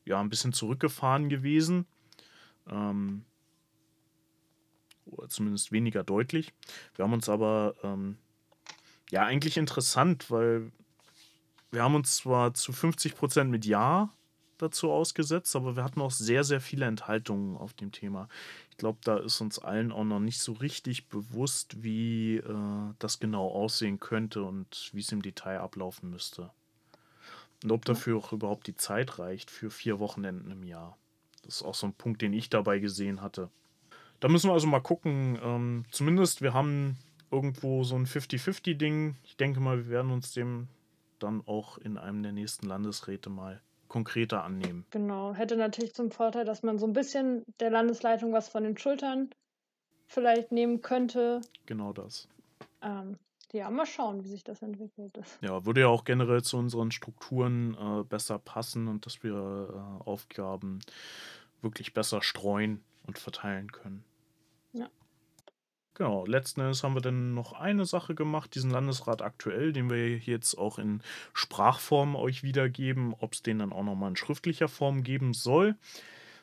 ja, 0.04 0.20
ein 0.20 0.30
bisschen 0.30 0.52
zurückgefahren 0.52 1.28
gewesen. 1.28 1.86
Ähm, 2.70 3.24
oder 5.04 5.28
zumindest 5.28 5.72
weniger 5.72 6.04
deutlich. 6.04 6.52
Wir 6.94 7.04
haben 7.04 7.12
uns 7.12 7.28
aber, 7.28 7.74
ähm, 7.82 8.18
ja, 9.10 9.24
eigentlich 9.24 9.56
interessant, 9.56 10.30
weil 10.30 10.70
wir 11.72 11.82
haben 11.82 11.94
uns 11.94 12.16
zwar 12.16 12.54
zu 12.54 12.72
50% 12.72 13.44
mit 13.44 13.64
Ja 13.64 14.10
dazu 14.58 14.92
ausgesetzt, 14.92 15.56
aber 15.56 15.74
wir 15.74 15.82
hatten 15.82 16.00
auch 16.00 16.10
sehr, 16.10 16.44
sehr 16.44 16.60
viele 16.60 16.86
Enthaltungen 16.86 17.56
auf 17.56 17.72
dem 17.72 17.90
Thema. 17.90 18.28
Ich 18.70 18.76
glaube, 18.76 18.98
da 19.02 19.16
ist 19.16 19.40
uns 19.40 19.58
allen 19.58 19.90
auch 19.90 20.04
noch 20.04 20.20
nicht 20.20 20.38
so 20.38 20.52
richtig 20.52 21.08
bewusst, 21.08 21.82
wie 21.82 22.36
äh, 22.36 22.94
das 22.98 23.18
genau 23.18 23.48
aussehen 23.48 23.98
könnte 23.98 24.42
und 24.44 24.90
wie 24.92 25.00
es 25.00 25.10
im 25.10 25.22
Detail 25.22 25.58
ablaufen 25.58 26.10
müsste. 26.10 26.50
Und 27.64 27.72
ob 27.72 27.84
dafür 27.84 28.18
auch 28.18 28.32
überhaupt 28.32 28.66
die 28.66 28.76
Zeit 28.76 29.18
reicht 29.18 29.50
für 29.50 29.70
vier 29.70 29.98
Wochenenden 29.98 30.50
im 30.50 30.62
Jahr. 30.62 30.96
Das 31.44 31.56
ist 31.56 31.62
auch 31.62 31.74
so 31.74 31.86
ein 31.86 31.94
Punkt, 31.94 32.22
den 32.22 32.32
ich 32.32 32.50
dabei 32.50 32.78
gesehen 32.78 33.20
hatte. 33.20 33.50
Da 34.20 34.28
müssen 34.28 34.48
wir 34.48 34.54
also 34.54 34.68
mal 34.68 34.80
gucken. 34.80 35.38
Ähm, 35.42 35.84
zumindest 35.90 36.42
wir 36.42 36.54
haben 36.54 36.98
irgendwo 37.30 37.82
so 37.82 37.96
ein 37.96 38.06
50-50-Ding. 38.06 39.16
Ich 39.24 39.36
denke 39.36 39.58
mal, 39.60 39.78
wir 39.78 39.88
werden 39.88 40.12
uns 40.12 40.32
dem 40.32 40.68
dann 41.22 41.42
auch 41.46 41.78
in 41.78 41.98
einem 41.98 42.22
der 42.22 42.32
nächsten 42.32 42.66
Landesräte 42.66 43.30
mal 43.30 43.60
konkreter 43.88 44.42
annehmen. 44.42 44.86
Genau. 44.90 45.34
Hätte 45.34 45.56
natürlich 45.56 45.94
zum 45.94 46.10
Vorteil, 46.10 46.44
dass 46.44 46.62
man 46.62 46.78
so 46.78 46.86
ein 46.86 46.94
bisschen 46.94 47.44
der 47.60 47.70
Landesleitung 47.70 48.32
was 48.32 48.48
von 48.48 48.64
den 48.64 48.78
Schultern 48.78 49.30
vielleicht 50.06 50.50
nehmen 50.50 50.80
könnte. 50.80 51.42
Genau 51.66 51.92
das. 51.92 52.28
Ähm, 52.80 53.18
ja, 53.52 53.68
mal 53.70 53.84
schauen, 53.84 54.24
wie 54.24 54.28
sich 54.28 54.44
das 54.44 54.62
entwickelt. 54.62 55.18
Ja, 55.42 55.66
würde 55.66 55.82
ja 55.82 55.88
auch 55.88 56.04
generell 56.04 56.42
zu 56.42 56.56
unseren 56.56 56.90
Strukturen 56.90 57.74
äh, 57.74 58.02
besser 58.04 58.38
passen 58.38 58.88
und 58.88 59.04
dass 59.04 59.22
wir 59.22 59.34
äh, 59.34 60.04
Aufgaben 60.08 60.80
wirklich 61.60 61.92
besser 61.92 62.22
streuen 62.22 62.82
und 63.06 63.18
verteilen 63.18 63.70
können. 63.70 64.04
Genau, 65.94 66.24
letzten 66.24 66.62
Endes 66.62 66.82
haben 66.82 66.94
wir 66.94 67.02
dann 67.02 67.34
noch 67.34 67.52
eine 67.52 67.84
Sache 67.84 68.14
gemacht, 68.14 68.54
diesen 68.54 68.70
Landesrat 68.70 69.20
aktuell, 69.20 69.74
den 69.74 69.90
wir 69.90 70.16
jetzt 70.18 70.56
auch 70.56 70.78
in 70.78 71.02
Sprachform 71.34 72.16
euch 72.16 72.42
wiedergeben, 72.42 73.14
ob 73.18 73.34
es 73.34 73.42
den 73.42 73.58
dann 73.58 73.72
auch 73.72 73.84
nochmal 73.84 74.10
in 74.10 74.16
schriftlicher 74.16 74.68
Form 74.68 75.02
geben 75.02 75.34
soll. 75.34 75.76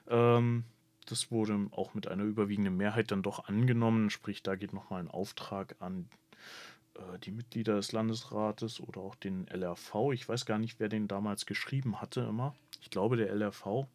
Ähm, 0.07 0.65
das 1.07 1.31
wurde 1.31 1.67
auch 1.71 1.95
mit 1.95 2.07
einer 2.07 2.23
überwiegenden 2.23 2.77
Mehrheit 2.77 3.09
dann 3.09 3.23
doch 3.23 3.45
angenommen, 3.47 4.11
sprich, 4.11 4.43
da 4.43 4.55
geht 4.55 4.73
nochmal 4.73 4.99
ein 5.01 5.09
Auftrag 5.09 5.75
an 5.79 6.07
äh, 6.93 7.17
die 7.23 7.31
Mitglieder 7.31 7.75
des 7.75 7.91
Landesrates 7.91 8.79
oder 8.79 9.01
auch 9.01 9.15
den 9.15 9.47
LRV. 9.47 10.11
Ich 10.13 10.29
weiß 10.29 10.45
gar 10.45 10.59
nicht, 10.59 10.79
wer 10.79 10.89
den 10.89 11.07
damals 11.07 11.47
geschrieben 11.47 12.01
hatte 12.01 12.21
immer. 12.21 12.55
Ich 12.81 12.91
glaube, 12.91 13.17
der 13.17 13.31
LRV. 13.31 13.87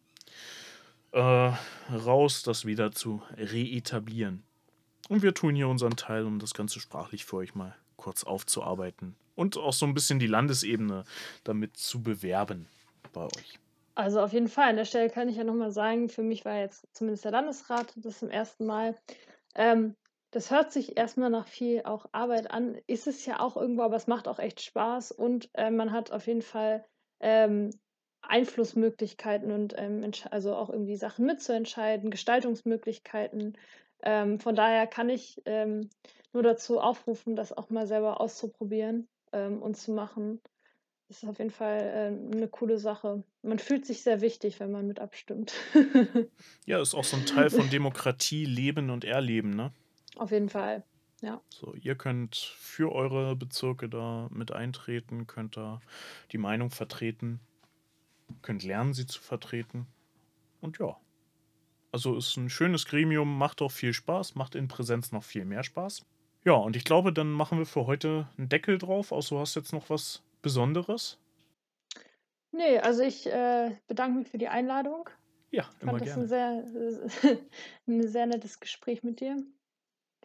Äh, 1.11 1.53
raus, 1.93 2.43
das 2.43 2.65
wieder 2.65 2.91
zu 2.91 3.21
reetablieren. 3.37 4.43
Und 5.09 5.21
wir 5.23 5.33
tun 5.33 5.55
hier 5.55 5.67
unseren 5.67 5.95
Teil, 5.97 6.25
um 6.25 6.39
das 6.39 6.53
Ganze 6.53 6.79
sprachlich 6.79 7.25
für 7.25 7.37
euch 7.37 7.55
mal 7.55 7.75
kurz 7.95 8.23
aufzuarbeiten. 8.23 9.17
Und 9.35 9.57
auch 9.57 9.73
so 9.73 9.85
ein 9.85 9.93
bisschen 9.93 10.19
die 10.19 10.27
Landesebene 10.27 11.03
damit 11.43 11.77
zu 11.77 12.01
bewerben 12.03 12.69
bei 13.11 13.25
euch. 13.25 13.59
Also 13.95 14.19
auf 14.21 14.33
jeden 14.33 14.47
Fall. 14.49 14.69
An 14.69 14.75
der 14.77 14.85
Stelle 14.85 15.09
kann 15.09 15.29
ich 15.29 15.37
ja 15.37 15.43
nochmal 15.43 15.71
sagen, 15.71 16.09
für 16.09 16.23
mich 16.23 16.43
war 16.45 16.57
jetzt 16.57 16.85
zumindest 16.93 17.23
der 17.25 17.31
Landesrat 17.31 17.93
das 17.95 18.19
zum 18.19 18.29
ersten 18.29 18.65
Mal. 18.65 18.97
Ähm, 19.55 19.95
Das 20.31 20.51
hört 20.51 20.71
sich 20.73 20.97
erstmal 20.97 21.29
nach 21.29 21.47
viel 21.47 21.83
auch 21.85 22.07
Arbeit 22.11 22.51
an. 22.51 22.77
Ist 22.87 23.07
es 23.07 23.25
ja 23.25 23.39
auch 23.39 23.55
irgendwo, 23.57 23.83
aber 23.83 23.95
es 23.95 24.07
macht 24.07 24.27
auch 24.27 24.39
echt 24.39 24.61
Spaß 24.61 25.11
und, 25.13 25.49
äh, 25.53 25.71
man 25.71 25.91
hat 25.93 26.11
auf 26.11 26.27
jeden 26.27 26.41
Fall, 26.41 26.85
ähm, 27.21 27.69
Einflussmöglichkeiten 28.21 29.51
und, 29.51 29.75
ähm, 29.77 30.11
also 30.31 30.55
auch 30.55 30.69
irgendwie 30.69 30.97
Sachen 30.97 31.25
mitzuentscheiden, 31.25 32.09
Gestaltungsmöglichkeiten. 32.11 33.57
Ähm, 34.03 34.39
von 34.39 34.55
daher 34.55 34.87
kann 34.87 35.09
ich, 35.09 35.41
ähm, 35.45 35.89
nur 36.33 36.43
dazu 36.43 36.79
aufrufen, 36.79 37.35
das 37.35 37.53
auch 37.53 37.69
mal 37.69 37.87
selber 37.87 38.19
auszuprobieren, 38.21 39.07
ähm, 39.33 39.61
und 39.61 39.75
zu 39.77 39.91
machen. 39.93 40.41
Das 41.09 41.23
ist 41.23 41.29
auf 41.29 41.39
jeden 41.39 41.51
Fall, 41.51 41.79
äh, 41.81 42.11
'ne 42.11 42.47
coole 42.49 42.79
Sache. 42.79 43.23
Man 43.43 43.59
fühlt 43.59 43.85
sich 43.85 44.03
sehr 44.03 44.21
wichtig, 44.21 44.59
wenn 44.61 44.71
man 44.71 44.87
mit 44.87 44.99
abstimmt. 45.01 45.53
Ja, 46.67 46.81
ist 46.81 46.95
auch 46.95 47.03
so 47.03 47.15
'n 47.17 47.25
Teil 47.25 47.49
von 47.51 47.69
Demokratie 47.69 48.45
leben 48.45 48.89
und 48.89 49.03
erleben, 49.03 49.51
ne? 49.51 49.71
Auf 50.17 50.31
jeden 50.31 50.49
Fall, 50.49 50.83
ja. 51.21 51.45
So, 51.49 51.73
ihr 51.75 51.95
könnt 51.95 52.35
für 52.35 52.91
eure 52.91 53.35
Bezirke 53.35 53.87
da 53.89 54.27
mit 54.31 54.51
eintreten, 54.51 55.27
könnt 55.27 55.57
da 55.57 55.79
die 56.31 56.37
Meinung 56.37 56.69
vertreten, 56.71 57.39
könnt 58.41 58.63
lernen, 58.63 58.93
sie 58.93 59.07
zu 59.07 59.21
vertreten. 59.21 59.87
Und 60.61 60.79
ja. 60.79 60.99
Also, 61.95 62.17
ist 62.17 62.35
'n 62.35 62.49
schönes 62.49 62.87
Gremium, 62.87 63.37
macht 63.37 63.61
auch 63.61 63.71
viel 63.71 63.93
Spaß, 63.93 64.35
macht 64.35 64.53
in 64.55 64.67
Präsenz 64.67 65.13
noch 65.13 65.23
viel 65.23 65.45
mehr 65.45 65.63
Spaß. 65.63 66.03
Ja, 66.43 66.51
und 66.55 66.75
ich 66.75 66.83
glaube, 66.83 67.13
dann 67.13 67.31
machen 67.31 67.57
wir 67.57 67.65
für 67.65 67.85
heute 67.87 68.27
'n 68.37 68.49
Deckel 68.49 68.77
drauf, 68.77 69.13
außer 69.13 69.35
du 69.35 69.39
hast 69.39 69.55
jetzt 69.55 69.71
noch 69.71 69.89
was 69.89 70.21
Besonderes? 70.41 71.17
Ne, 72.53 72.79
also 72.81 73.01
ich, 73.03 73.25
äh, 73.27 73.75
bedanke 73.87 74.17
mich 74.19 74.27
für 74.29 74.37
die 74.37 74.47
Einladung. 74.47 75.09
Ja, 75.51 75.69
Ich 75.77 75.81
immer 75.81 75.91
fand 75.91 76.01
das 76.01 76.13
gerne. 76.15 76.27
sehr 76.29 76.63
'n 77.87 78.07
sehr 78.07 78.25
nettes 78.27 78.59
Gespräch 78.59 79.03
mit 79.03 79.19
dir. 79.21 79.37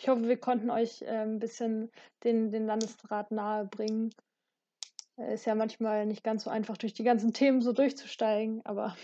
Ich 0.00 0.08
hoffe, 0.08 0.28
wir 0.28 0.38
konnten 0.38 0.70
euch, 0.70 1.02
äh, 1.02 1.22
'n 1.24 1.40
bisschen 1.40 1.90
den 2.24 2.50
den 2.52 2.66
Landesrat 2.66 3.30
nahebringen. 3.32 4.14
Äh, 5.18 5.34
ist 5.34 5.44
ja 5.46 5.54
manchmal 5.54 6.06
nicht 6.06 6.24
ganz 6.24 6.44
so 6.44 6.50
einfach, 6.50 6.76
durch 6.76 6.92
die 6.94 7.04
ganzen 7.04 7.32
Themen 7.32 7.62
so 7.62 7.72
durchzusteigen, 7.72 8.64
aber 8.64 8.96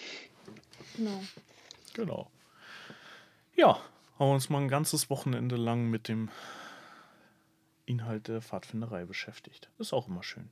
genau. 0.95 1.29
Genau. 1.95 2.31
Ja, 3.57 3.79
haben 4.19 4.29
wir 4.29 4.35
uns 4.35 4.51
mal 4.51 4.61
'n 4.61 4.69
ganzes 4.69 5.09
Wochenende 5.11 5.57
lang 5.57 5.89
mit 5.89 6.09
dem 6.09 6.29
Inhalt 7.87 8.29
der 8.29 8.43
Pfadfinderei 8.43 9.05
beschäftigt. 9.07 9.71
Ist 9.79 9.93
auch 9.93 10.09
immer 10.09 10.23
schön. 10.23 10.51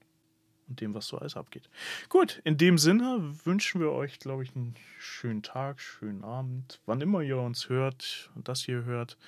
Und 0.69 0.81
dem, 0.81 0.95
was 0.95 1.07
so 1.07 1.19
alles 1.19 1.37
abgeht. 1.37 1.69
Gut, 2.09 2.41
in 2.45 2.57
dem 2.57 2.79
Sinne 2.79 3.19
wünschen 3.45 3.81
wir 3.83 3.93
euch, 3.93 4.19
glaube 4.19 4.43
ich, 4.43 4.57
'n 4.57 4.75
schönen 4.99 5.43
Tag, 5.43 5.81
schönen 5.81 6.25
Abend, 6.25 6.81
wann 6.87 7.03
immer 7.03 7.21
ihr 7.21 7.37
uns 7.39 7.69
hört 7.69 8.31
und 8.35 8.49
das 8.49 8.63
hier 8.63 8.85
hört. 8.85 9.19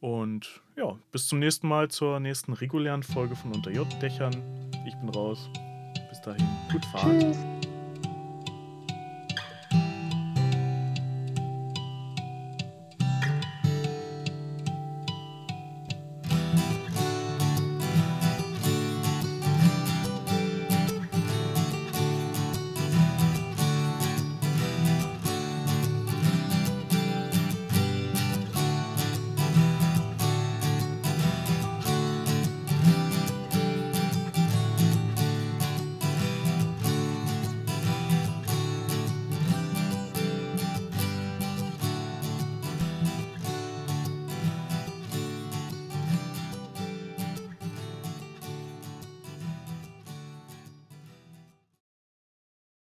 Und 0.00 0.60
ja, 0.76 0.98
bis 1.12 1.26
zum 1.26 1.38
nächsten 1.38 1.66
Mal 1.66 1.90
zur 1.90 2.20
nächsten 2.20 2.52
regulären 2.52 3.02
Folge 3.02 3.36
von 3.36 3.52
Unter 3.52 3.70
J-Dächern. 3.70 4.34
Ich 4.86 4.94
bin 4.96 5.08
raus. 5.08 5.48
Bis 6.10 6.20
dahin, 6.20 6.46
gute 6.70 6.86
Fahrt. 6.88 7.22
Tschüss. 7.22 7.53